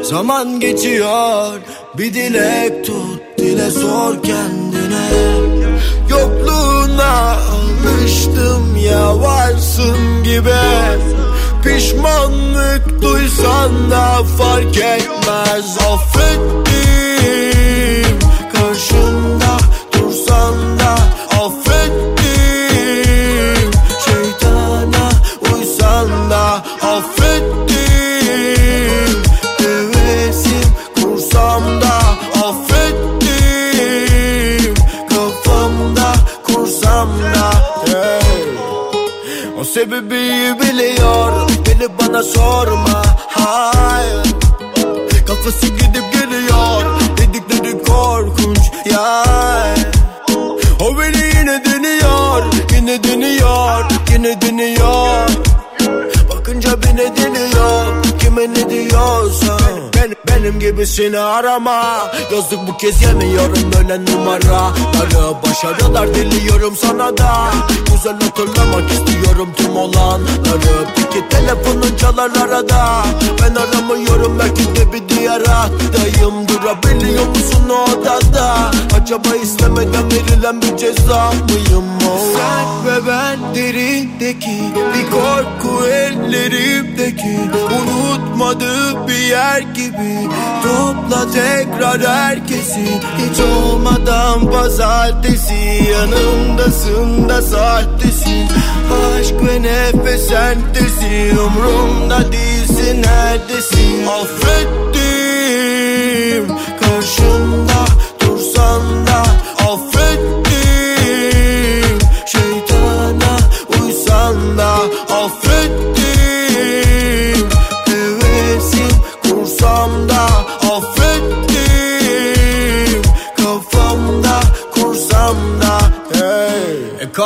[0.09, 1.61] Zaman geçiyor
[1.99, 5.09] Bir dilek tut dile sor kendine.
[6.11, 10.51] Yokluğuna alıştım ya varsın gibi.
[11.63, 16.68] Pişmanlık duysan da fark etmez Affettim
[42.35, 42.88] sorma
[60.79, 61.83] gibisini arama.
[62.33, 67.51] Yazdık bu kez yemiyorum öyle numaraları Başarılar diliyorum sana da.
[67.93, 73.05] Güzel hatırlamak istiyorum tüm olanları Peki telefonun çalar arada.
[73.43, 78.71] Ben aramıyorum belki de bir diğer hattayım Durabiliyor musun o odada?
[79.01, 81.85] Acaba istemeden verilen bir ceza mıyım?
[82.11, 84.63] O Sen ve ben derindeki
[84.95, 87.39] Bir korku ellerimdeki
[88.39, 90.29] Unutmadığı bir yer gibi
[90.69, 92.87] Topla tekrar herkesi.
[93.19, 95.55] Hiç olmadan pazartesi.
[95.93, 98.49] Yanımdasın da sahtesin
[99.21, 104.07] Aşk ve nefes sentesin Umrumda değilsin neredesin?
[104.07, 104.99] Affettim.
[106.81, 107.85] Karşımda
[108.21, 109.23] dursan da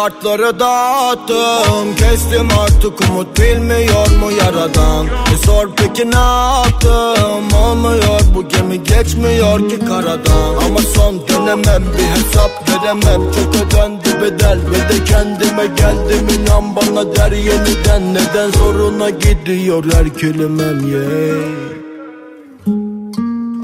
[0.03, 1.97] kartları dağıttım.
[1.97, 5.07] Kestim artık umut bilmiyor mu yaradan?
[5.07, 7.53] E sor peki ne yaptım?
[7.65, 10.55] Olmuyor bu gemi geçmiyor ki karadan.
[10.67, 13.23] Ama son dönemem bir hesap veremem.
[13.33, 16.29] Çok ödendi bedel ve de kendime geldim.
[16.41, 18.15] İnan bana der yeniden.
[18.15, 21.43] Neden zoruna gidiyor her kelimem yeah.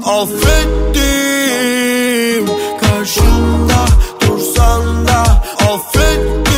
[0.05, 0.99] Affettim
[2.81, 3.85] karşımda
[5.69, 6.48] da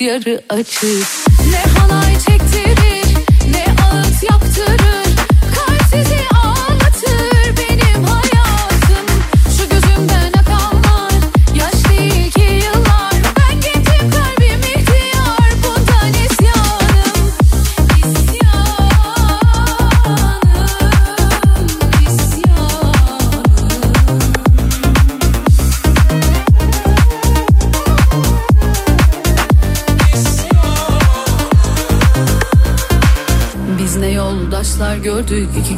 [0.00, 1.06] yarı açık.
[1.50, 2.07] Ne halay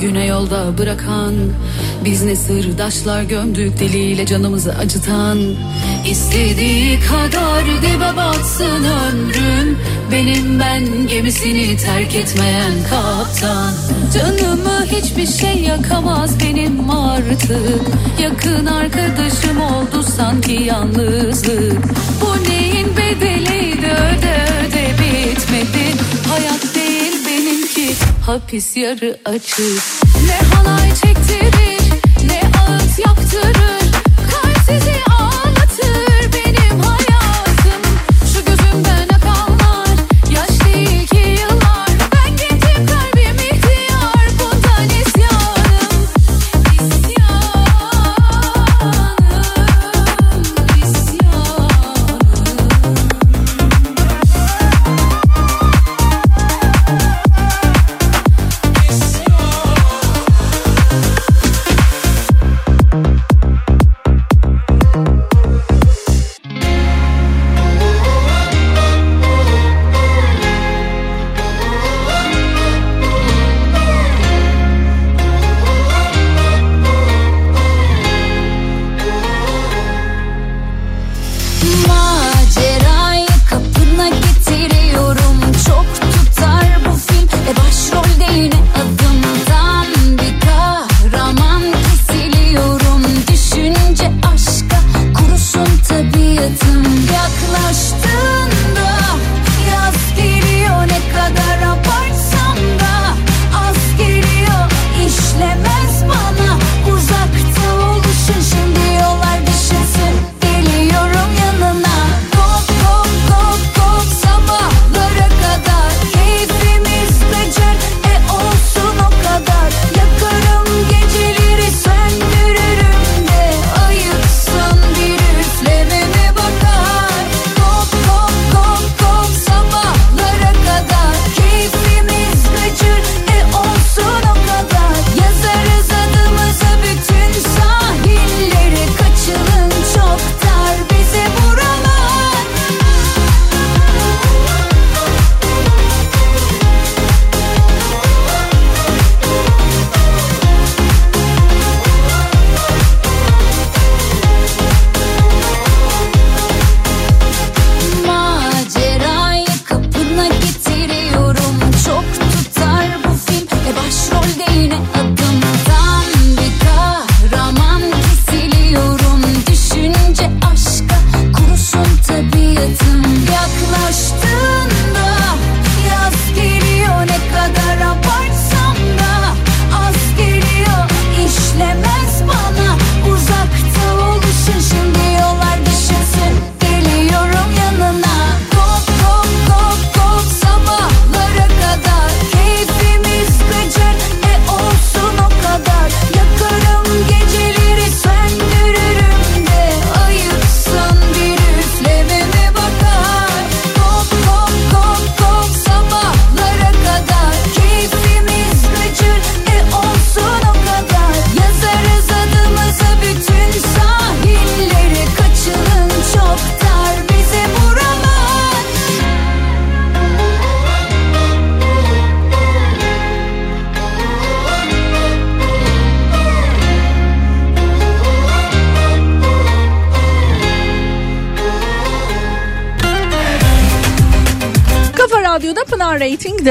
[0.01, 1.35] güne yolda bırakan
[2.05, 5.39] Biz ne sırdaşlar gömdük deliyle canımızı acıtan.
[6.11, 9.79] İstediği kadar dibe batsın ömrüm
[10.13, 13.73] Benim ben gemisini terk etmeyen kaptan.
[14.15, 17.83] Canımı hiçbir şey yakamaz benim artık.
[18.23, 21.85] Yakın arkadaşım oldu sanki yalnızlık.
[22.21, 25.80] Bu neyin bedeliydi öde öde bitmedi
[28.31, 29.83] hapis yarı açık.
[30.27, 31.20] Ne halay çektirir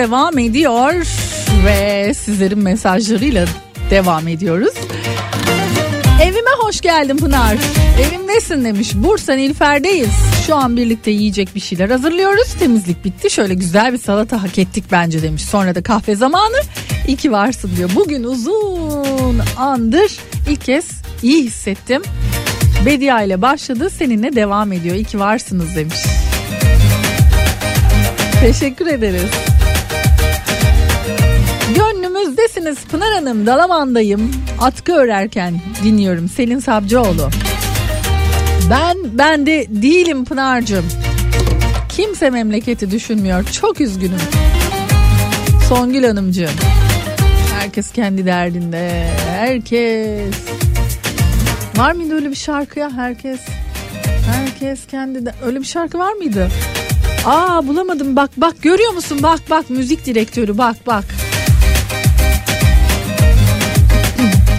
[0.10, 0.94] devam ediyor
[1.66, 3.46] ve sizlerin mesajlarıyla
[3.90, 4.74] devam ediyoruz.
[6.24, 7.58] Evime hoş geldin Pınar.
[8.02, 8.92] Evimdesin demiş.
[8.96, 10.10] Bursa Nilüfer'deyiz.
[10.48, 12.54] Şu an birlikte yiyecek bir şeyler hazırlıyoruz.
[12.60, 13.30] Temizlik bitti.
[13.30, 15.42] Şöyle güzel bir salata hak ettik bence demiş.
[15.46, 16.58] Sonra da kahve zamanı.
[17.08, 17.90] İyi ki varsın diyor.
[17.96, 20.12] Bugün uzun andır
[20.50, 20.86] ilk kez
[21.24, 22.02] iyi hissettim.
[22.86, 23.90] Bedia ile başladı.
[23.90, 24.96] Seninle devam ediyor.
[24.96, 26.00] İyi ki varsınız demiş.
[28.42, 29.49] Teşekkür ederiz.
[32.60, 33.46] Gönlümüzdesiniz Pınar Hanım.
[33.46, 34.32] Dalaman'dayım.
[34.62, 36.30] Atkı örerken dinliyorum.
[36.30, 37.30] Selin Sabcıoğlu.
[38.70, 40.86] Ben ben de değilim Pınar'cığım.
[41.90, 43.44] Kimse memleketi düşünmüyor.
[43.44, 44.20] Çok üzgünüm.
[45.70, 46.52] Songül Hanımcığım.
[47.60, 49.10] Herkes kendi derdinde.
[49.30, 50.36] Herkes.
[51.76, 52.92] Var mıydı öyle bir şarkı ya?
[52.92, 53.40] Herkes.
[54.32, 55.34] Herkes kendi de...
[55.46, 56.50] Öyle bir şarkı var mıydı?
[57.26, 61.06] Aa bulamadım bak bak görüyor musun bak bak müzik direktörü bak bak.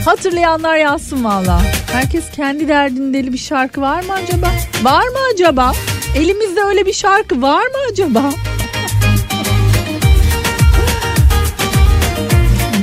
[0.04, 1.62] Hatırlayanlar yazsın valla.
[1.92, 4.46] Herkes kendi derdindeli bir şarkı var mı acaba?
[4.82, 5.72] Var mı acaba?
[6.16, 8.30] Elimizde öyle bir şarkı var mı acaba?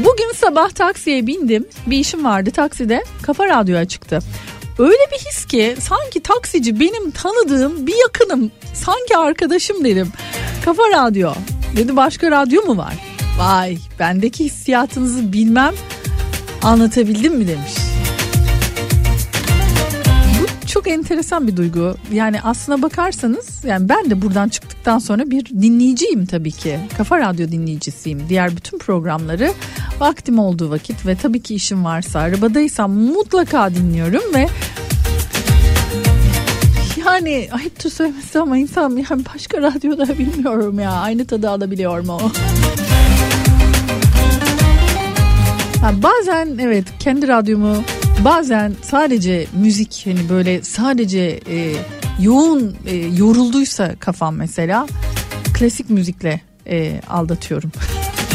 [0.05, 1.65] Bugün sabah taksiye bindim.
[1.87, 3.03] Bir işim vardı takside.
[3.21, 4.19] Kafa radyo açıktı.
[4.79, 8.51] Öyle bir his ki sanki taksici benim tanıdığım bir yakınım.
[8.73, 10.11] Sanki arkadaşım dedim.
[10.65, 11.33] Kafa radyo.
[11.77, 12.93] Dedi başka radyo mu var?
[13.39, 15.73] Vay bendeki hissiyatınızı bilmem
[16.67, 17.73] anlatabildim mi demiş.
[20.41, 21.95] Bu çok enteresan bir duygu.
[22.13, 26.79] Yani aslına bakarsanız yani ben de buradan çıktıktan sonra bir dinleyiciyim tabii ki.
[26.97, 28.23] Kafa Radyo dinleyicisiyim.
[28.29, 29.51] Diğer bütün programları
[29.99, 34.47] vaktim olduğu vakit ve tabii ki işim varsa arabadaysam mutlaka dinliyorum ve
[37.05, 42.21] yani ayıptır söylemesi ama insan yani başka radyoda bilmiyorum ya aynı tadı alabiliyor mu?
[45.87, 47.83] Ha, bazen evet kendi radyomu
[48.25, 51.73] bazen sadece müzik hani böyle sadece e,
[52.21, 54.87] yoğun e, yorulduysa kafam mesela
[55.53, 57.71] klasik müzikle e, aldatıyorum.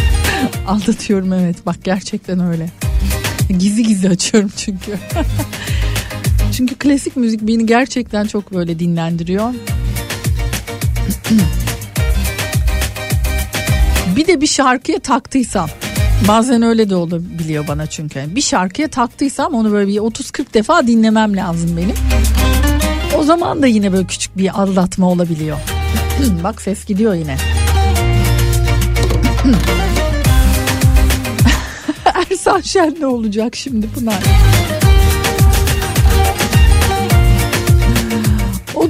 [0.66, 2.70] aldatıyorum evet bak gerçekten öyle.
[3.58, 4.92] Gizli gizli açıyorum çünkü.
[6.56, 9.54] çünkü klasik müzik beni gerçekten çok böyle dinlendiriyor.
[14.16, 15.68] bir de bir şarkıya taktıysam
[16.28, 18.36] Bazen öyle de olabiliyor bana çünkü.
[18.36, 21.94] Bir şarkıya taktıysam onu böyle bir 30-40 defa dinlemem lazım benim.
[23.18, 25.58] O zaman da yine böyle küçük bir aldatma olabiliyor.
[26.44, 27.36] Bak ses gidiyor yine.
[32.30, 34.22] Ersan Şen ne olacak şimdi Pınar?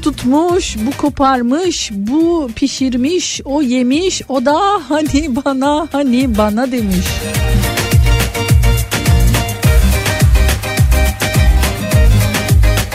[0.02, 7.06] Tutmuş, bu koparmış, bu pişirmiş, o yemiş, o da hani bana, hani bana demiş.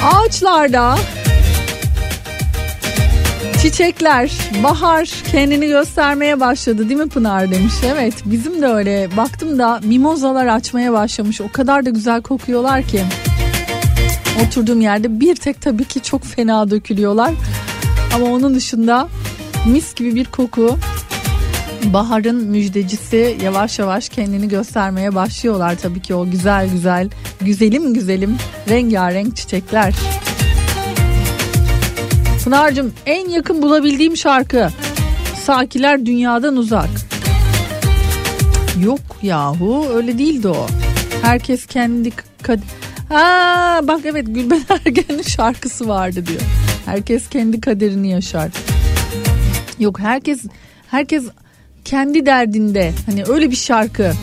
[0.04, 0.98] Ağaçlarda
[3.62, 4.32] Çiçekler,
[4.64, 7.74] bahar kendini göstermeye başladı değil mi Pınar demiş.
[7.86, 9.10] Evet bizim de öyle.
[9.18, 11.42] Baktım da mimozalar açmaya başlamış.
[11.42, 13.02] O kadar da güzel kokuyorlar ki.
[14.46, 17.32] Oturduğum yerde bir tek tabii ki çok fena dökülüyorlar.
[18.16, 19.08] Ama onun dışında
[19.66, 20.78] mis gibi bir koku.
[21.84, 27.10] Baharın müjdecisi yavaş yavaş kendini göstermeye başlıyorlar tabii ki o güzel güzel,
[27.42, 28.38] güzelim güzelim
[28.70, 29.94] rengarenk çiçekler.
[32.44, 34.70] Pınar'cığım en yakın bulabildiğim şarkı
[35.44, 36.90] Sakiler Dünyadan Uzak.
[38.84, 40.68] Yok yahu öyle değildi o.
[41.22, 42.12] Herkes kendi
[42.42, 42.60] kad
[43.10, 46.42] Ha bak evet Gülben Ergen'in şarkısı vardı diyor.
[46.86, 48.52] Herkes kendi kaderini yaşar.
[49.80, 50.44] Yok herkes
[50.92, 51.24] herkes
[51.86, 52.94] kendi derdinde.
[53.06, 54.14] Hani öyle bir şarkı.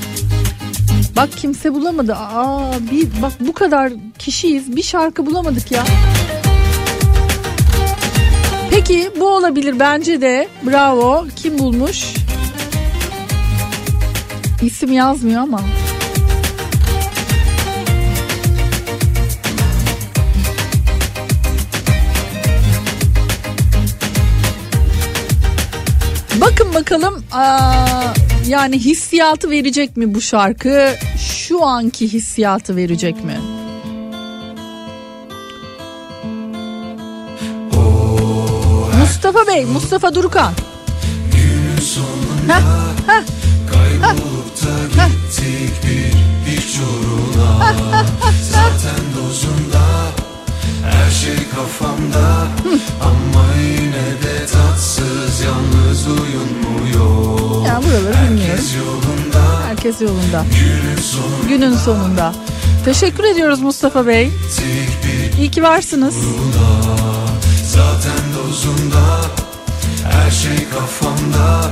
[1.17, 2.15] Bak kimse bulamadı.
[2.15, 4.77] Aa bir bak bu kadar kişiyiz.
[4.77, 5.85] Bir şarkı bulamadık ya.
[8.71, 10.49] Peki bu olabilir bence de.
[10.67, 11.27] Bravo.
[11.37, 12.05] Kim bulmuş?
[14.63, 15.61] İsim yazmıyor ama.
[26.45, 28.13] Bakın bakalım aa,
[28.49, 30.95] yani hissiyatı verecek mi bu şarkı?
[31.19, 33.41] Şu anki hissiyatı verecek mi?
[39.01, 40.53] Mustafa Bey, Mustafa Durukan.
[42.49, 42.61] Heh,
[43.07, 43.23] heh,
[43.73, 47.75] Kaybolup da gittik bir hiç uğruna
[48.51, 49.83] Zaten dozunda
[50.91, 52.47] her şey kafamda
[59.95, 60.45] Herkes yolunda.
[60.55, 62.33] günün sonu Günün sonunda.
[62.85, 64.31] Teşekkür ediyoruz Mustafa Bey.
[65.39, 66.15] İyi ki varsınız.
[67.67, 69.21] Zaten dozunda
[70.11, 71.71] her şey kafamda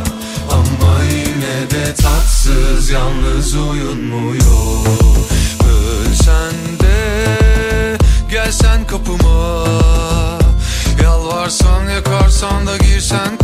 [0.52, 4.86] Ama yine de tatsız yalnız uyunmuyor
[5.64, 7.98] Ölsen de
[8.30, 9.64] gelsen kapıma
[11.02, 13.41] Yalvarsan yakarsan da girsen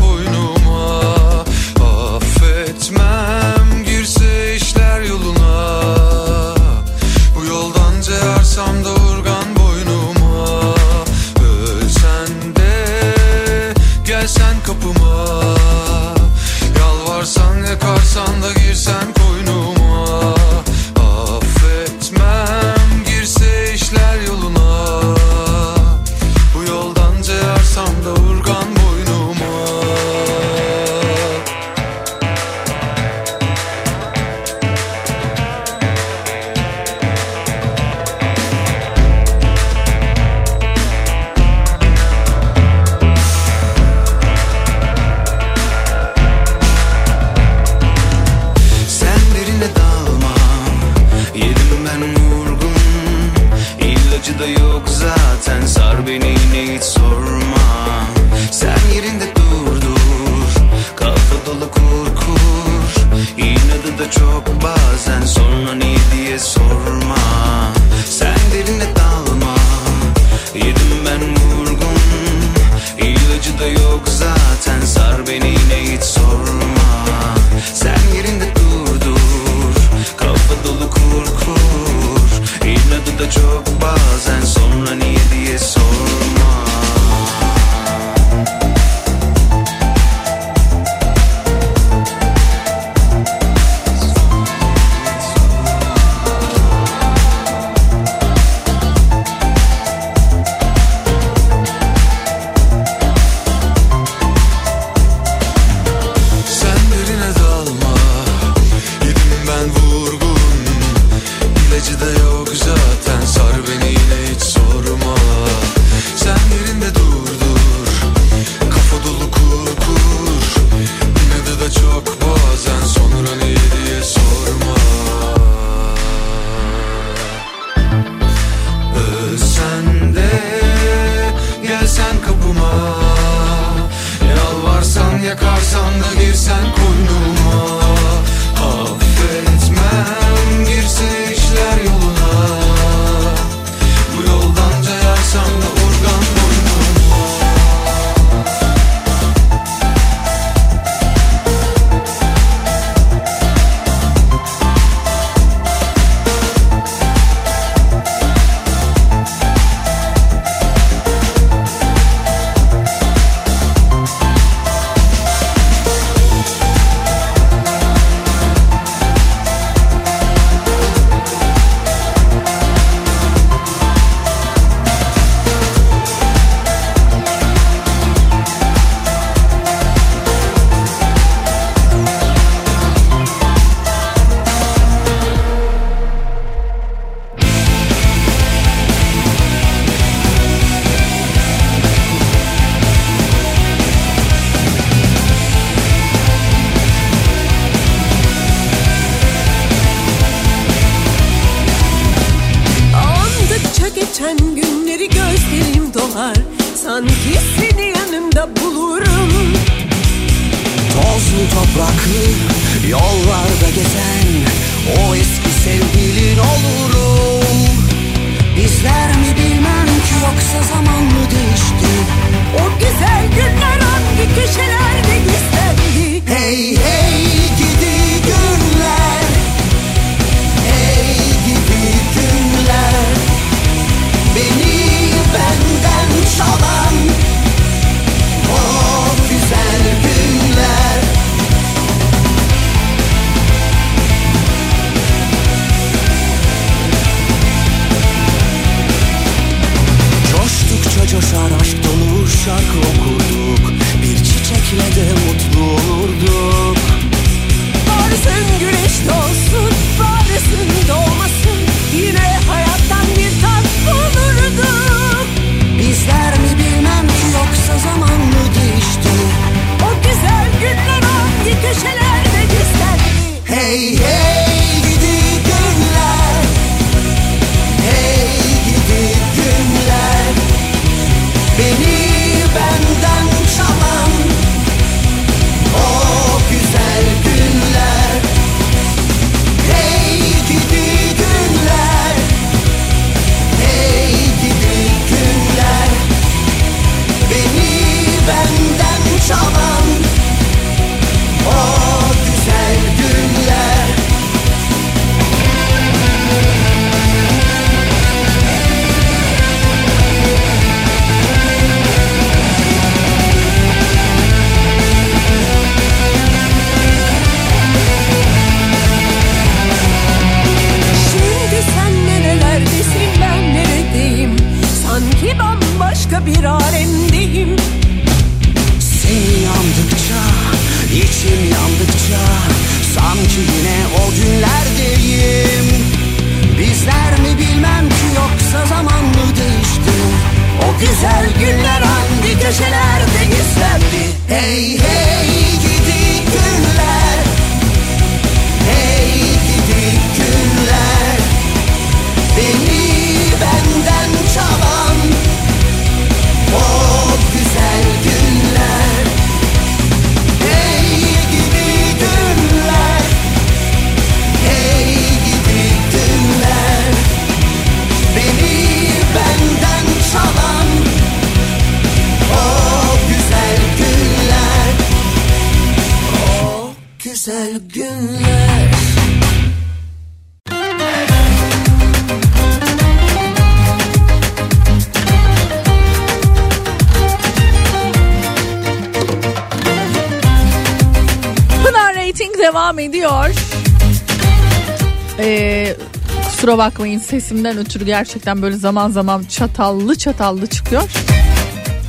[396.38, 400.82] kusura bakmayın sesimden ötürü gerçekten böyle zaman zaman çatallı çatallı çıkıyor.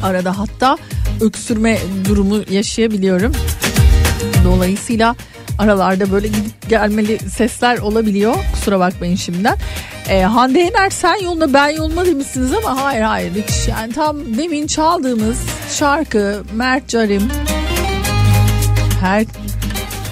[0.04, 0.78] Arada hatta
[1.22, 3.32] öksürme durumu yaşayabiliyorum.
[4.46, 5.16] Dolayısıyla
[5.60, 8.36] aralarda böyle gidip gelmeli sesler olabiliyor.
[8.54, 9.58] Kusura bakmayın şimdiden.
[10.10, 13.68] Ee, Hande Yener sen yoluna ben yoluma demişsiniz ama hayır hayır hiç.
[13.68, 15.38] Yani tam demin çaldığımız
[15.72, 17.24] şarkı Mert Carim
[19.02, 19.26] her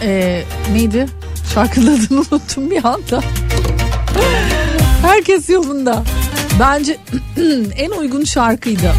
[0.02, 0.44] e,
[0.74, 1.08] neydi?
[1.54, 3.22] Şarkının adını unuttum bir anda.
[5.02, 6.04] Herkes yolunda.
[6.60, 6.98] Bence
[7.78, 8.94] en uygun şarkıydı.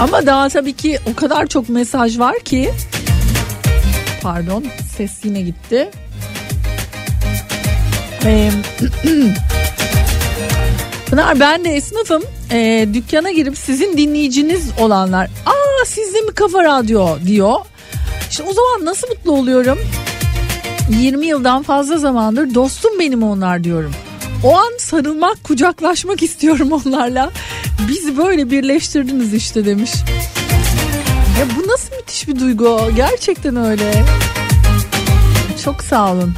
[0.00, 2.70] Ama daha tabii ki o kadar çok mesaj var ki.
[4.22, 4.64] Pardon
[4.96, 5.90] ses yine gitti.
[8.24, 8.50] Ee,
[11.10, 12.22] Pınar ben de esnafım.
[12.52, 15.30] Ee, dükkana girip sizin dinleyiciniz olanlar.
[15.46, 17.54] Aa sizde mi kafa radyo diyor.
[18.30, 19.78] İşte o zaman nasıl mutlu oluyorum?
[20.90, 23.92] 20 yıldan fazla zamandır dostum benim onlar diyorum.
[24.44, 27.30] O an sarılmak, kucaklaşmak istiyorum onlarla.
[27.88, 29.90] Bizi böyle birleştirdiniz işte demiş.
[31.38, 32.80] Ya bu nasıl müthiş bir duygu.
[32.96, 34.04] Gerçekten öyle.
[35.64, 36.34] Çok sağ olun.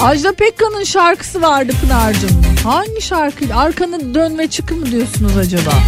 [0.00, 2.42] Ajda Pekkan'ın şarkısı vardı Pınar'cığım.
[2.64, 3.54] Hangi şarkıydı?
[3.54, 5.72] Arkanı dön ve çıkın mı diyorsunuz acaba?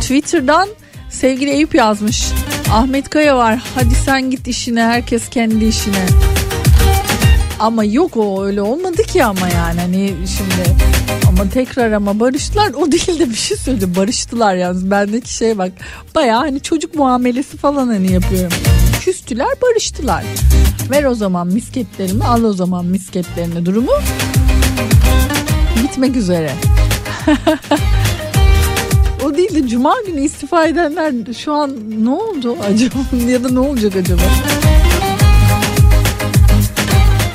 [0.00, 0.68] Twitter'dan
[1.16, 2.28] sevgili Eyüp yazmış.
[2.72, 3.62] Ahmet Kaya var.
[3.74, 4.82] Hadi sen git işine.
[4.82, 6.06] Herkes kendi işine.
[7.60, 9.80] Ama yok o öyle olmadı ki ama yani.
[9.80, 10.76] Hani şimdi
[11.28, 12.72] ama tekrar ama barıştılar.
[12.74, 13.96] O değil de bir şey söyledi.
[13.96, 14.90] Barıştılar yalnız.
[14.90, 15.72] Bendeki şey bak
[16.14, 18.58] baya hani çocuk muamelesi falan hani yapıyorum.
[19.00, 20.24] Küstüler barıştılar.
[20.90, 23.66] Ver o zaman misketlerimi al o zaman misketlerini.
[23.66, 23.92] Durumu
[25.82, 26.52] bitmek üzere
[29.54, 31.70] de cuma günü istifa edenler şu an
[32.04, 32.98] ne oldu acaba
[33.30, 34.22] ya da ne olacak acaba?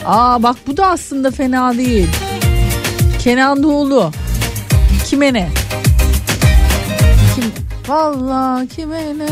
[0.06, 2.08] Aa bak bu da aslında fena değil.
[3.20, 4.12] Kenan Doğulu.
[5.06, 5.50] Kime ne?
[7.36, 7.52] Kim?
[7.88, 9.28] Valla kime ne?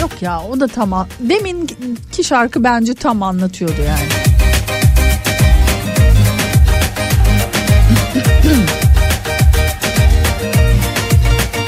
[0.00, 1.06] Yok ya o da tamam.
[1.20, 1.70] Demin
[2.12, 4.23] ki şarkı bence tam anlatıyordu yani.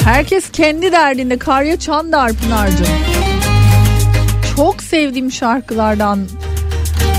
[0.06, 2.86] Herkes kendi derdinde Karya Çandar Pınar'cığım.
[4.56, 6.20] Çok sevdiğim şarkılardan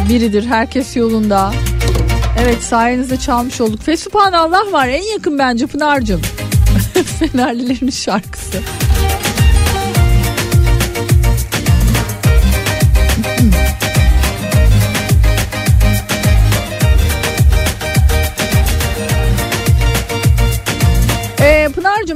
[0.09, 0.45] biridir.
[0.45, 1.53] Herkes yolunda.
[2.41, 3.83] Evet sayenizde çalmış olduk.
[3.83, 6.21] Fesubhanallah var en yakın bence Pınar'cığım.
[7.19, 8.57] Fenerlilerin şarkısı.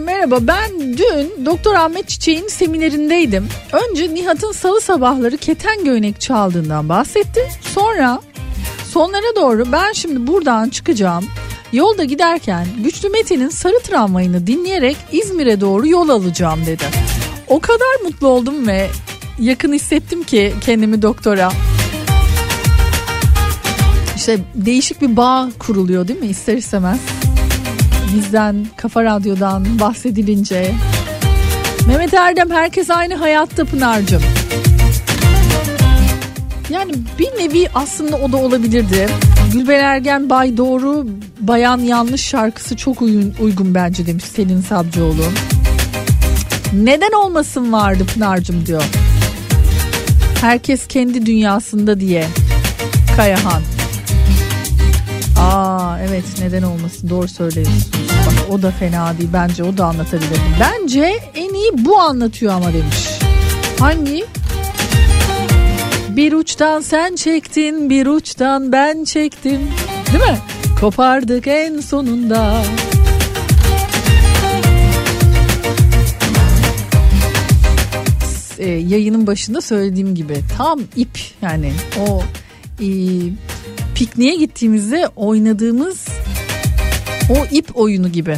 [0.01, 3.47] Pınar'cığım merhaba ben dün Doktor Ahmet Çiçek'in seminerindeydim.
[3.71, 7.49] Önce Nihat'ın salı sabahları keten göğnek çaldığından bahsetti.
[7.61, 8.21] Sonra
[8.91, 11.25] sonlara doğru ben şimdi buradan çıkacağım.
[11.73, 16.83] Yolda giderken Güçlü Metin'in Sarı Tramvayı'nı dinleyerek İzmir'e doğru yol alacağım dedi.
[17.47, 18.89] O kadar mutlu oldum ve
[19.39, 21.51] yakın hissettim ki kendimi doktora.
[24.15, 26.99] İşte değişik bir bağ kuruluyor değil mi ister istemez
[28.15, 30.73] bizden, Kafa Radyo'dan bahsedilince.
[31.87, 34.21] Mehmet Erdem herkes aynı hayatta Pınar'cığım.
[36.69, 39.07] Yani bir nevi aslında o da olabilirdi.
[39.53, 41.07] Gülben Ergen Bay Doğru
[41.39, 45.23] Bayan Yanlış şarkısı çok uygun, uygun bence demiş Selin Sabcıoğlu.
[46.73, 48.83] Neden olmasın vardı Pınar'cığım diyor.
[50.41, 52.25] Herkes kendi dünyasında diye.
[53.17, 53.61] Kayahan.
[55.39, 58.00] Aa evet neden olmasın doğru söylüyorsunuz.
[58.25, 60.39] Bak o da fena değil bence o da anlatabilir.
[60.59, 63.07] Bence en iyi bu anlatıyor ama demiş.
[63.79, 64.25] Hangi?
[66.09, 69.61] Bir uçtan sen çektin bir uçtan ben çektim.
[70.13, 70.37] Değil mi?
[70.81, 72.63] Kopardık en sonunda.
[78.59, 81.73] E, yayının başında söylediğim gibi tam ip yani
[82.09, 82.23] o
[82.81, 82.87] e,
[83.95, 86.07] pikniğe gittiğimizde oynadığımız
[87.31, 88.37] o ip oyunu gibi.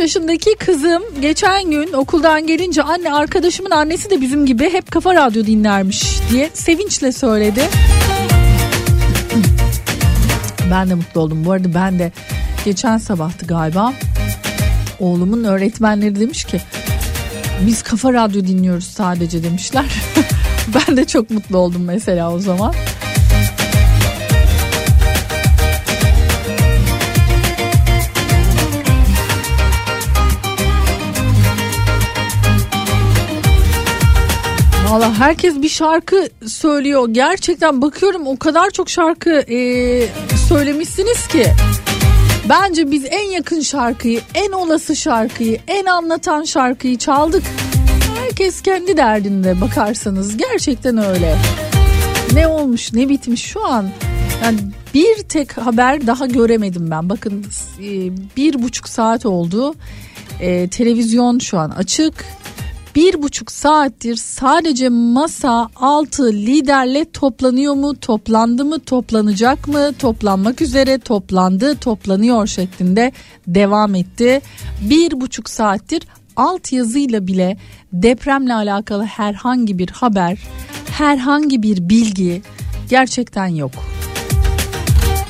[0.00, 5.46] yaşındaki kızım geçen gün okuldan gelince anne arkadaşımın annesi de bizim gibi hep kafa radyo
[5.46, 7.62] dinlermiş diye sevinçle söyledi.
[10.70, 11.44] Ben de mutlu oldum.
[11.44, 12.12] Bu arada ben de
[12.64, 13.92] geçen sabahtı galiba
[15.00, 16.60] oğlumun öğretmenleri demiş ki
[17.66, 19.84] Biz kafa radyo dinliyoruz sadece demişler.
[20.88, 22.74] ben de çok mutlu oldum mesela o zaman.
[34.90, 37.08] Valla herkes bir şarkı söylüyor.
[37.10, 39.58] Gerçekten bakıyorum o kadar çok şarkı e,
[40.48, 41.46] söylemişsiniz ki.
[42.50, 47.42] Bence biz en yakın şarkıyı, en olası şarkıyı, en anlatan şarkıyı çaldık.
[48.18, 51.36] Herkes kendi derdinde bakarsanız gerçekten öyle.
[52.32, 53.88] Ne olmuş, ne bitmiş şu an.
[54.44, 54.58] Yani
[54.94, 57.08] bir tek haber daha göremedim ben.
[57.08, 57.44] Bakın
[57.78, 59.74] e, bir buçuk saat oldu.
[60.40, 62.24] E, televizyon şu an açık
[62.94, 70.98] bir buçuk saattir sadece masa altı liderle toplanıyor mu, toplandı mı, toplanacak mı, toplanmak üzere,
[70.98, 73.12] toplandı, toplanıyor şeklinde
[73.46, 74.40] devam etti.
[74.80, 76.02] Bir buçuk saattir
[76.36, 77.56] alt yazıyla bile
[77.92, 80.38] depremle alakalı herhangi bir haber,
[80.90, 82.42] herhangi bir bilgi
[82.88, 83.72] gerçekten yok.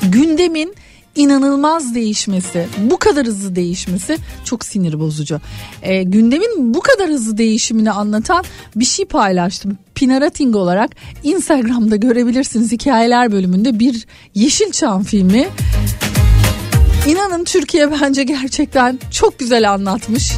[0.03, 0.75] Gündemin
[1.15, 5.39] inanılmaz değişmesi, bu kadar hızlı değişmesi çok sinir bozucu.
[5.81, 9.77] E, gündemin bu kadar hızlı değişimini anlatan bir şey paylaştım.
[9.95, 10.91] Pinarating olarak
[11.23, 15.47] Instagram'da görebilirsiniz hikayeler bölümünde bir Yeşilçam filmi.
[17.07, 20.33] İnanın Türkiye bence gerçekten çok güzel anlatmış.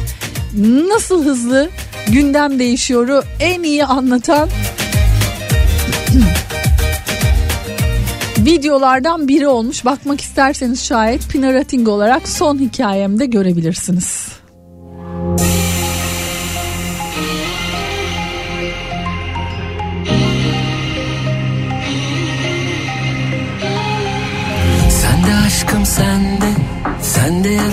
[0.88, 1.68] Nasıl hızlı
[2.08, 4.48] gündem değişiyoru en iyi anlatan
[8.44, 9.84] videolardan biri olmuş.
[9.84, 14.28] Bakmak isterseniz şayet Pinarating olarak son hikayemde görebilirsiniz.
[24.90, 26.44] Sende aşkım sende
[27.02, 27.72] Sende ya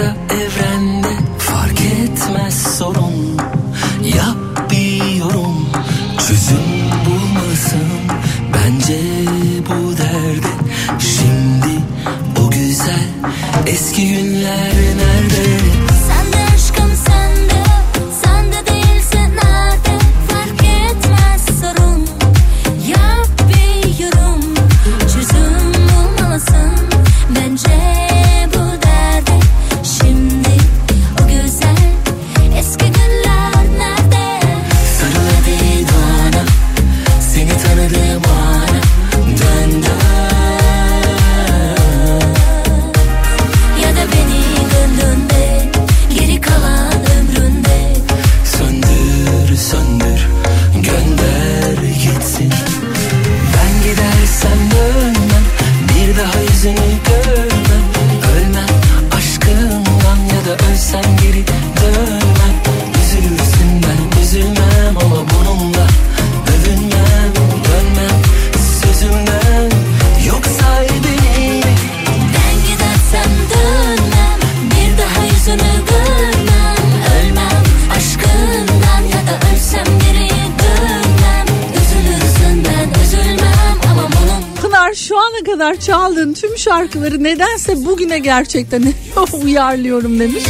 [86.61, 88.93] şarkıları nedense bugüne gerçekten
[89.43, 90.43] uyarlıyorum demiş.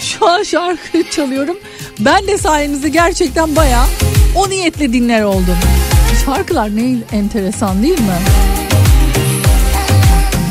[0.00, 1.56] Şu an şarkı çalıyorum.
[1.98, 3.86] Ben de sayenizde gerçekten baya
[4.34, 5.56] o niyetle dinler oldum.
[6.24, 8.18] Şarkılar ne enteresan değil mi?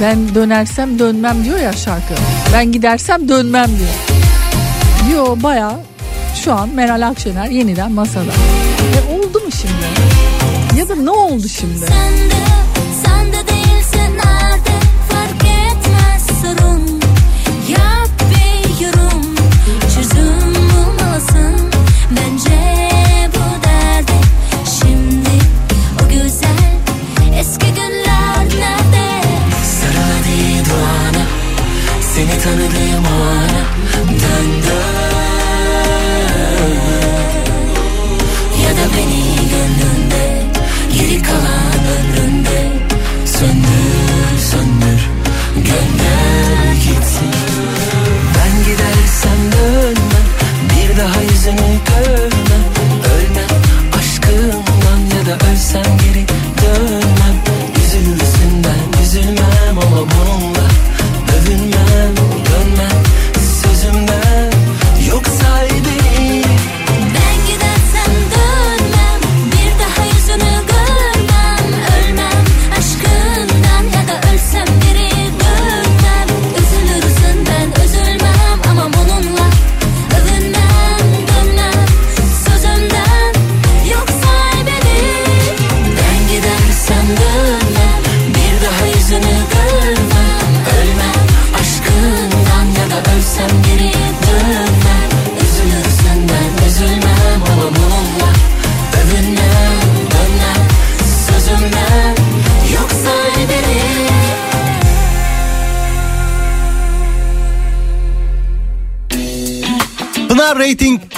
[0.01, 2.13] Ben dönersem dönmem diyor ya şarkı.
[2.53, 3.95] Ben gidersem dönmem diyor.
[5.13, 5.79] Yo baya
[6.43, 8.31] şu an Meral Akşener yeniden masada.
[8.95, 10.79] E oldu mu şimdi?
[10.79, 11.85] Ya da ne oldu şimdi?
[32.45, 33.61] Tanıdığım ana
[34.21, 34.49] Dön
[38.63, 40.43] Ya da beni gönlünde
[40.93, 42.71] Geri kalan ömründe
[43.25, 45.01] Söndür söndür
[45.55, 47.31] Gönder gitsin.
[48.35, 50.25] Ben gidersem dönmem
[50.69, 52.63] Bir daha yüzünü görmem
[53.15, 53.61] Ölmem
[53.99, 56.34] aşkından Ya da ölsem geri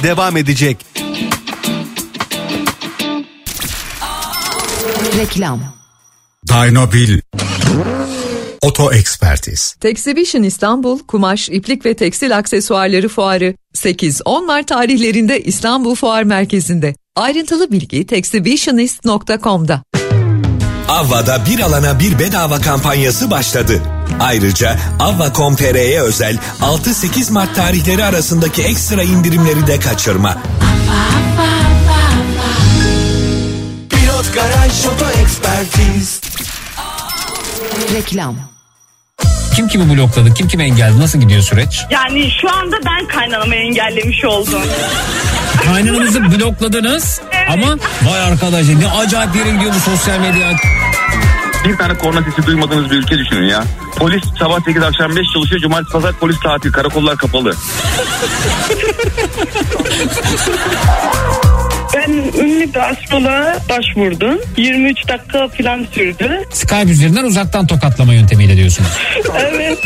[0.08, 0.86] devam edecek.
[5.18, 5.60] Reklam.
[6.48, 7.20] Dynobil
[8.62, 16.24] Oto Ekspertiz Texibition İstanbul Kumaş, İplik ve Tekstil Aksesuarları Fuarı 8-10 Mart tarihlerinde İstanbul Fuar
[16.24, 16.96] Merkezi'nde.
[17.16, 19.84] Ayrıntılı bilgi texibitionist.com'da.
[20.90, 23.97] Avva'da bir alana bir bedava kampanyası başladı.
[24.20, 30.38] Ayrıca Avva.com.tr'ye özel 6-8 Mart tarihleri arasındaki ekstra indirimleri de kaçırma.
[33.90, 36.22] Pilot Garaj Oto Ekspertiz
[37.94, 38.36] Reklam.
[39.56, 41.86] Kim kimi blokladı, kim kimi engelledi, nasıl gidiyor süreç?
[41.90, 44.62] Yani şu anda ben kaynanamı engellemiş oldum.
[45.66, 47.22] Kaynananızı blokladınız
[47.54, 50.52] ama vay arkadaş ne acayip yere gidiyor bu sosyal medya.
[51.66, 53.64] Bir tane korna sesi duymadığınız bir ülke düşünün ya.
[53.98, 55.62] Polis sabah 8 akşam 5 çalışıyor.
[55.62, 56.72] Cumartesi pazar polis tatil.
[56.72, 57.54] Karakollar kapalı.
[61.96, 64.40] Ben ünlü bir astroloğa başvurdum.
[64.58, 66.44] 23 dakika falan sürdü.
[66.52, 68.90] Skype üzerinden uzaktan tokatlama yöntemiyle diyorsunuz.
[69.38, 69.80] evet.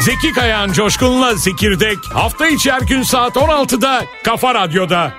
[0.00, 5.12] Zeki Kayan Coşkun'la Zekirdek hafta içi her gün saat 16'da Kafa Radyo'da.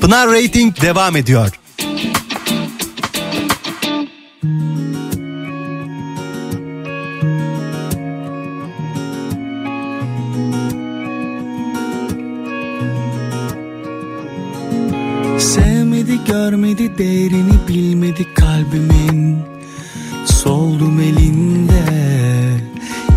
[0.00, 1.50] Pınar Rating devam ediyor.
[16.00, 19.38] Sevmedi görmedi değerini bilmedi kalbimin.
[20.24, 21.84] Soldum elinde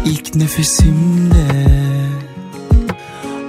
[0.06, 1.48] ilk nefesimde.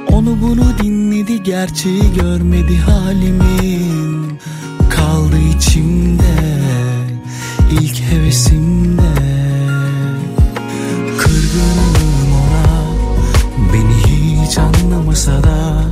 [0.09, 4.39] Onu bunu dinledi gerçeği görmedi halimin.
[4.91, 6.37] Kaldı içimde
[7.71, 9.15] ilk hevesimde.
[11.19, 12.85] Kırgınım ona
[13.73, 13.97] beni
[14.47, 15.85] hiç anlamasa da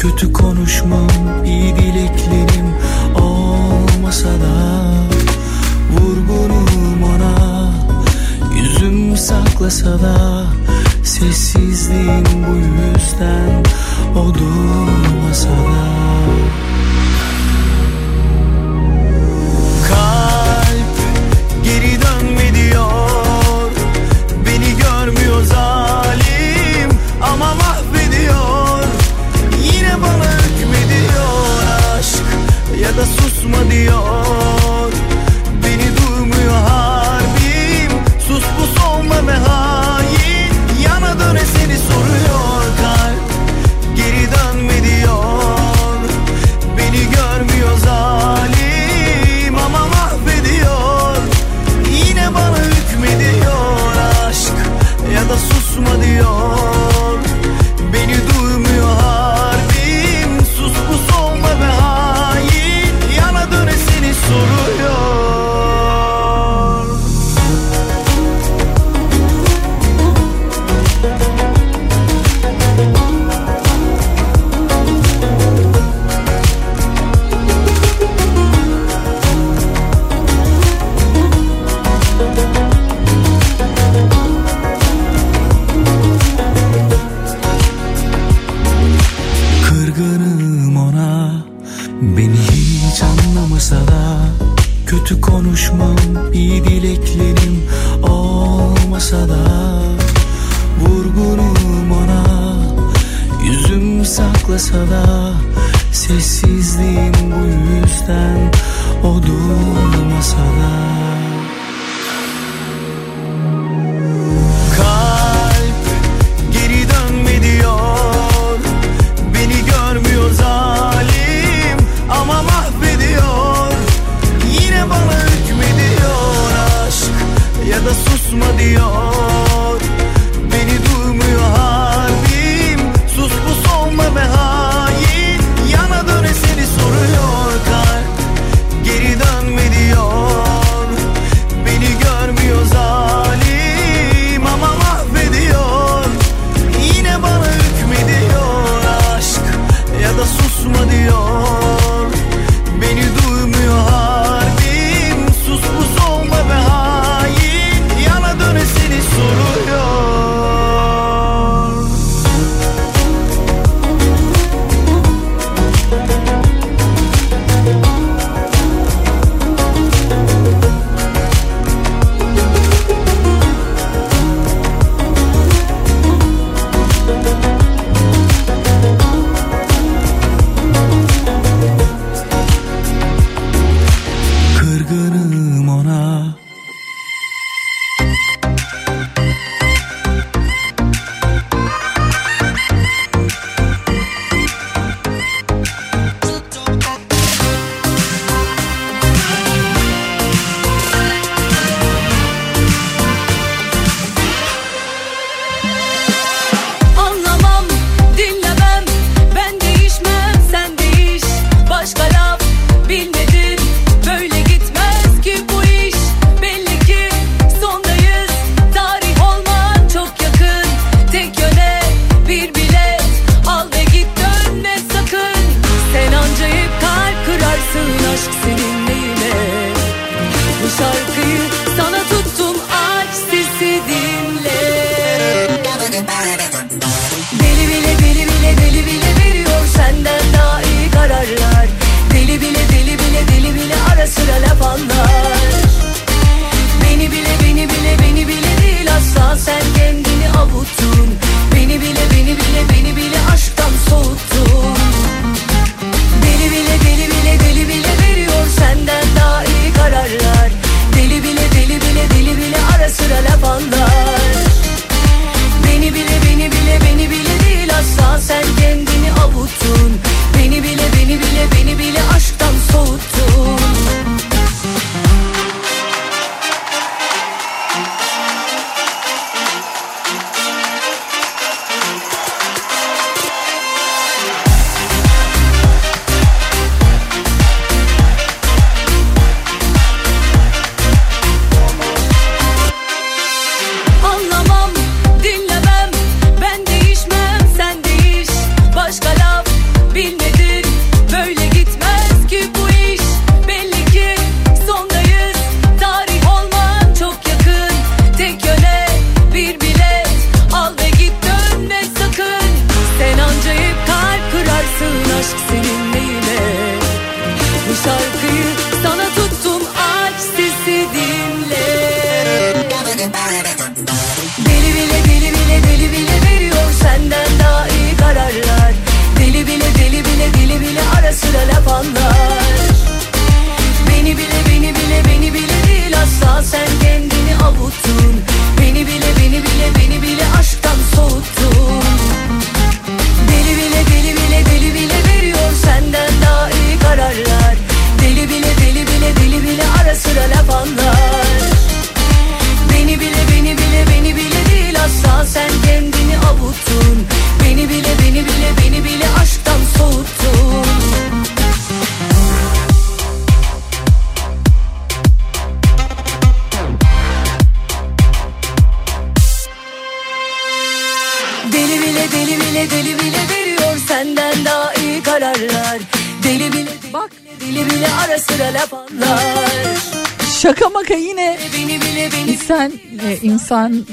[0.00, 2.74] Kötü konuşmam, iyi dileklerim
[3.14, 4.84] olmasa da
[5.92, 7.70] Vurgunum ona,
[8.54, 10.44] yüzüm saklasa da
[11.04, 13.64] Sessizliğim bu yüzden
[14.16, 16.09] o durmasa da
[33.40, 34.39] susma diyor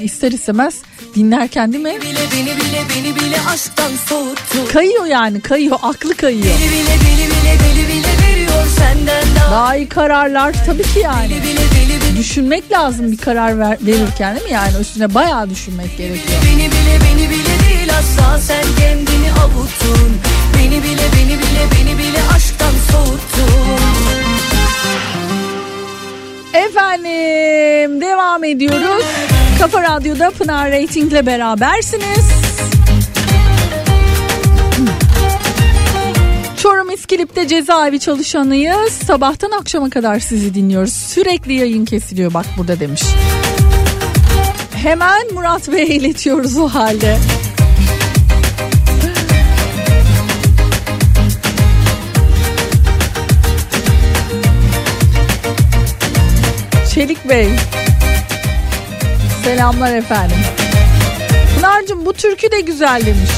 [0.02, 0.74] ister istemez
[1.14, 2.00] dinlerken değil mi?
[2.02, 6.44] bile beni bile beni bile aşktan soğuttu Kayıyor yani kayıyor aklı kayıyor.
[6.44, 11.30] Deli bile deli bile deli bile veriyor senden daha Daha iyi kararlar tabii ki yani.
[11.30, 14.52] Deli bile deli bile Düşünmek lazım bir karar ver, verirken değil mi?
[14.52, 16.38] Yani üstüne bayağı düşünmek gerekiyor.
[16.46, 20.16] Beni bile beni bile değil asla sen kendini avuttun
[20.58, 23.78] Beni bile beni bile beni bile aşktan soğuttun
[26.54, 29.04] Efendim devam ediyoruz.
[29.58, 32.26] Kafa Radyo'da Pınar Rating'le berabersiniz.
[36.62, 38.92] Çorum İskilip'te cezaevi çalışanıyız.
[38.92, 40.92] Sabahtan akşama kadar sizi dinliyoruz.
[40.92, 43.02] Sürekli yayın kesiliyor bak burada demiş.
[44.74, 47.18] Hemen Murat Bey'e iletiyoruz o halde.
[56.94, 57.48] Çelik Bey.
[59.44, 60.36] Selamlar efendim.
[61.56, 63.30] Pınar'cığım bu türkü de güzel demiş.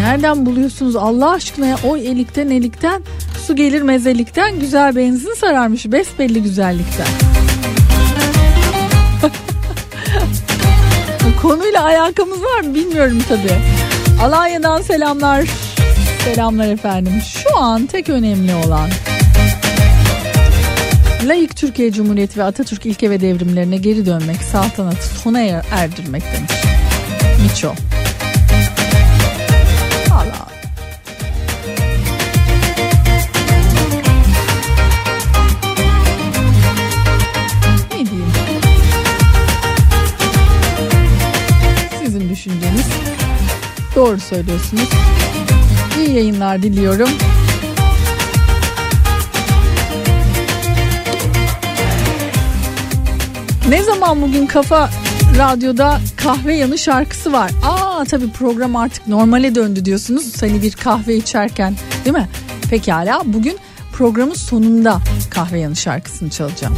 [0.00, 1.76] Nereden buluyorsunuz Allah aşkına ya?
[1.84, 3.02] O elikten elikten
[3.46, 7.06] su gelir mezelikten güzel benzin sararmış besbelli güzellikten.
[11.42, 13.58] Konuyla alakamız var mı bilmiyorum tabii.
[14.22, 15.44] Alanya'dan selamlar.
[16.24, 17.22] Selamlar efendim.
[17.26, 18.90] Şu an tek önemli olan
[21.30, 26.52] Layık Türkiye Cumhuriyeti ve Atatürk ilke ve devrimlerine geri dönmek, saltanatı sona er- erdirmek demiş.
[27.42, 27.74] Miço.
[30.10, 30.48] Valla.
[37.90, 38.32] Ne diyeyim?
[42.04, 42.86] Sizin düşünceniz.
[43.96, 44.88] Doğru söylüyorsunuz.
[45.98, 47.08] İyi yayınlar diliyorum.
[53.70, 54.90] Ne zaman bugün Kafa
[55.38, 57.50] Radyo'da kahve yanı şarkısı var.
[57.64, 60.42] Aa tabii program artık normale döndü diyorsunuz.
[60.42, 61.74] Hani bir kahve içerken
[62.04, 62.28] değil mi?
[62.70, 63.58] Pekala bugün
[63.92, 64.98] programın sonunda
[65.30, 66.76] kahve yanı şarkısını çalacağım.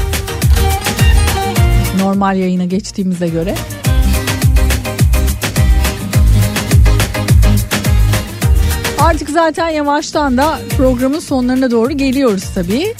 [1.99, 3.55] Normal yayına geçtiğimize göre.
[9.01, 12.95] Artık zaten yavaştan da programın sonlarına doğru geliyoruz tabii.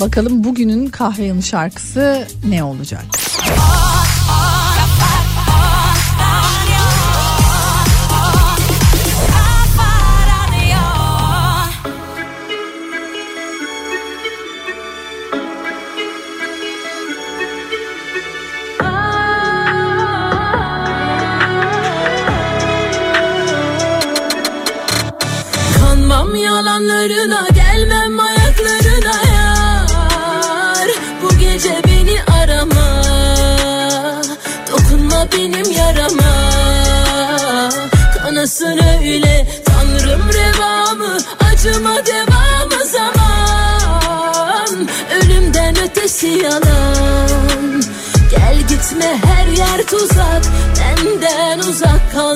[0.00, 3.25] Bakalım bugünün kahve yanı şarkısı ne olacak?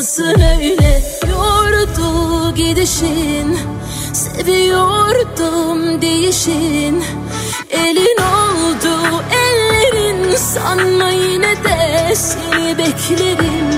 [0.00, 3.58] Kalsın öyle Yordu gidişin.
[4.12, 7.04] Seviyordum değişin.
[7.70, 10.36] Elin oldu ellerin.
[10.36, 13.68] Sanma yine de seni beklerim.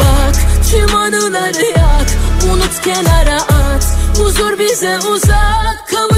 [0.00, 0.34] Bak
[0.70, 2.08] tüm anıları yak.
[2.52, 3.96] Unut kenara at.
[4.18, 5.88] Huzur bize uzak.
[5.90, 6.17] Kavuş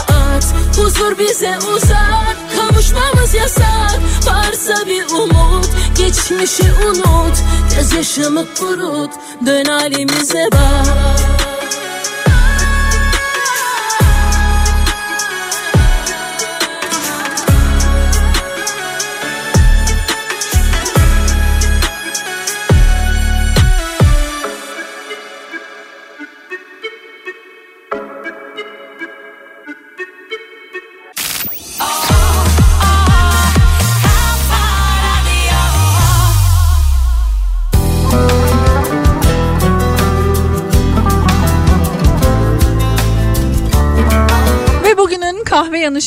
[0.77, 3.99] Huzur bize uzak Kavuşmamız yasak.
[4.25, 7.37] Varsa bir umut Geçmişi unut.
[7.75, 9.11] Gözyaşımı kurut
[9.45, 11.50] Dön halimize bak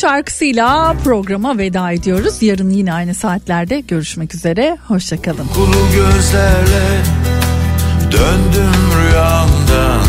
[0.05, 2.41] şarkısıyla programa veda ediyoruz.
[2.41, 4.77] Yarın yine aynı saatlerde görüşmek üzere.
[4.87, 5.47] Hoşçakalın.
[5.47, 7.01] Kulu gözlerle
[8.11, 10.05] döndüm rüyamdan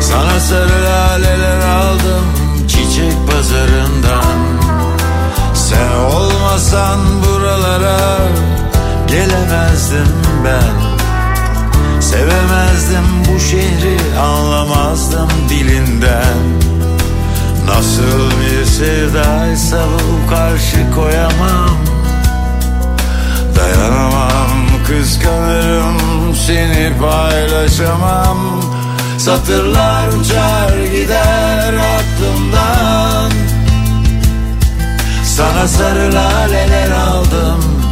[0.00, 2.26] Sana sarı laleler aldım
[2.68, 4.38] çiçek pazarından
[5.54, 8.18] Sen olmasan buralara
[9.08, 10.12] gelemezdim
[10.44, 10.92] ben
[12.00, 16.71] Sevemezdim bu şehri anlamazdım dilinden
[17.66, 21.76] Nasıl bir sevdaysa bu karşı koyamam.
[23.56, 24.50] Dayanamam
[24.86, 25.96] kıskanırım
[26.46, 28.38] seni paylaşamam.
[29.18, 33.32] Satırlar uçar gider aklımdan.
[35.24, 37.82] Sana sarı laleler aldım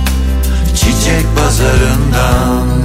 [0.81, 2.80] çiçek pazarından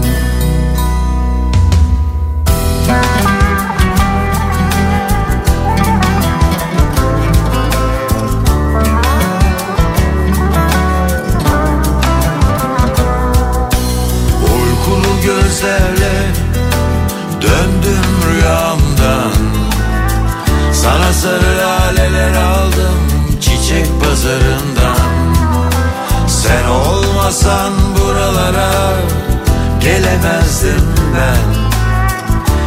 [21.05, 25.35] Sana sarı laleler aldım çiçek pazarından.
[26.27, 28.93] Sen olmasan buralara
[29.81, 31.71] gelemezdim ben.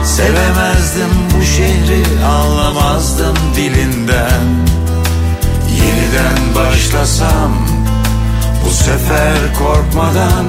[0.04, 4.46] Sevemezdim bu şehri anlamazdım dilinden.
[5.70, 7.66] Yeniden başlasam
[8.64, 10.46] bu sefer korkmadan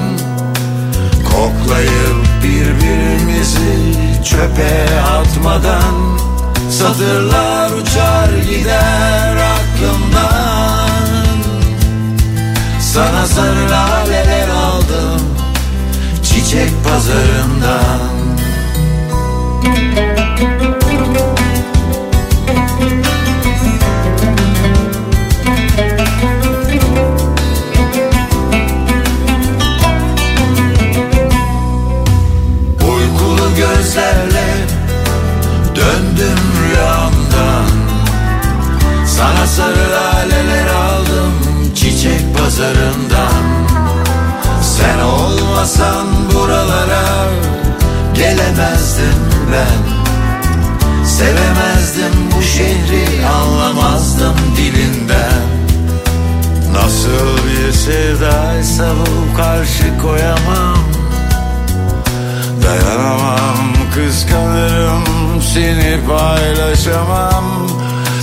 [1.24, 3.94] Koklayıp birbirimizi
[4.24, 6.29] çöpe atmadan
[6.70, 11.00] Satırlar uçar gider aklımdan.
[12.80, 15.22] Sana sarı laleler aldım
[16.24, 18.09] çiçek pazarından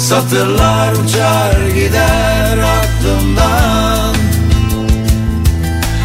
[0.09, 4.15] Satırlar uçar gider aklımdan.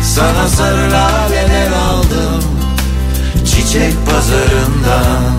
[0.03, 2.43] Sana sarı laleler aldım
[3.45, 5.33] çiçek pazarından.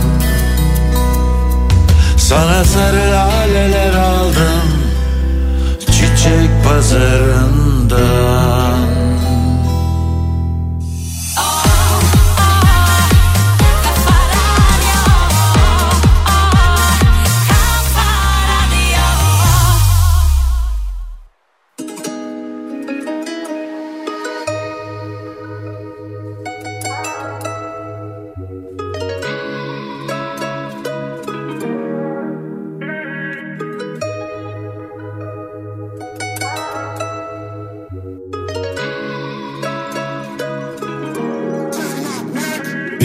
[2.16, 4.68] Sana sarı laleler aldım
[5.86, 8.21] çiçek pazarından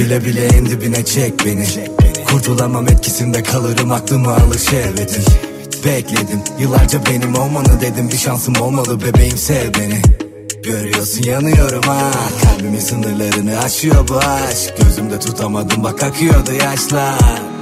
[0.08, 1.66] Bile bile en dibine çek beni.
[2.32, 5.24] Kurtulamam etkisinde kalırım aklımı alır şehvetin.
[5.86, 8.10] Bekledim yıllarca benim olmanı dedim.
[8.12, 10.02] Bir şansım olmalı bebeğim sev beni.
[10.64, 12.12] Görüyorsun yanıyorum ha.
[12.44, 14.74] Kalbimin sınırlarını aşıyor bu aşk.
[14.78, 17.57] Gözümde tutamadım bak akıyordu yaşlar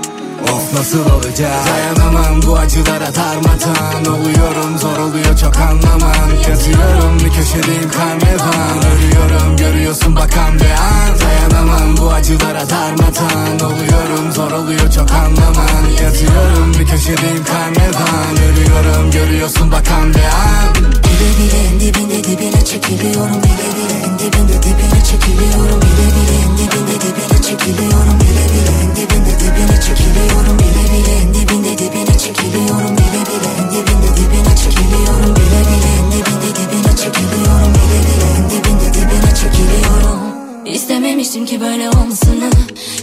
[0.54, 1.52] Of nasıl olacak?
[1.68, 8.78] Dayanamam bu acılara darmadan Oluyorum zor oluyor çok anlaman Yazıyorum bir köşedeyim karnevan.
[8.96, 11.20] Ölüyorum görüyorsun bakan bir an.
[11.22, 18.38] Dayanamam bu acılara darmadan Oluyorum zor oluyor çok anlaman Yazıyorum bir köşedeyim karnevan.
[18.50, 23.44] Ölüyorum görüyorsun bakan bir an Bile bile en dibinde dibine çekiliyorum.
[23.44, 25.80] Bile bile en dibinde dibine çekiliyorum.
[25.82, 28.20] Bile bile en dibinde dibine çekiliyorum.
[28.20, 30.58] Bile bile en dibinde dibine çekiliyorum.
[30.60, 32.98] Bile bile en dibinde dibine çekiliyorum.
[32.98, 35.36] Bile bile en dibinde dibine çekiliyorum.
[35.36, 37.72] Bile bile en dibinde dibine çekiliyorum.
[37.76, 40.20] Bile bile en dibinde dibine çekiliyorum.
[40.66, 42.50] İstememiştim ki böyle olmasını.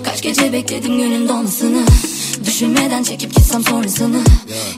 [0.05, 1.84] Kaç gece bekledim günün dolmasını
[2.46, 4.20] Düşünmeden çekip gitsem sonrasını.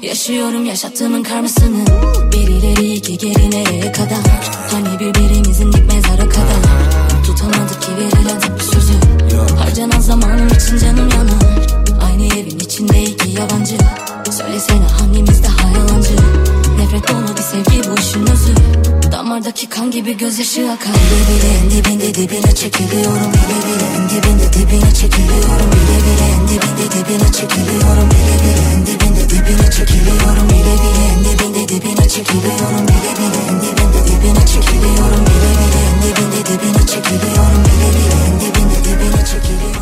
[0.03, 1.87] Yaşıyorum yaşattığımın karmasını.
[2.33, 4.51] Bir ileri iki geri nereye kadar.
[4.73, 6.61] Hani birbirimizin dik mezara kadar.
[7.27, 8.93] Tutamadık ki verilen bir sözü.
[9.59, 11.67] Harcanan zamanım için canım yanar.
[12.07, 13.77] Aynı evin içinde iki yabancı.
[14.31, 16.17] Söylesene hangimiz daha yalancı
[16.79, 18.55] Nefret dolu bir sevgi bu işin özü.
[19.13, 20.95] Damardaki kan gibi gözyaşı akar.
[20.95, 23.33] Bile bile en dibinde dibine çekiliyorum.
[23.35, 25.69] Bile bile en dibinde dibine çekiliyorum.
[25.75, 28.09] Bile bile en dibinde dibine çekiliyorum.
[28.11, 30.49] Bile bile en dibinde dibine çekiliyorum.
[30.51, 32.87] Bile bile en dibinde dibine çekiliyorum.
[32.89, 35.23] Bile bile en dibinde dibine çekiliyorum.
[35.27, 37.63] Bile bile en dibinde dibine çekiliyorum.
[37.67, 39.74] Bile bile en dibinde dibine çekiliyorum.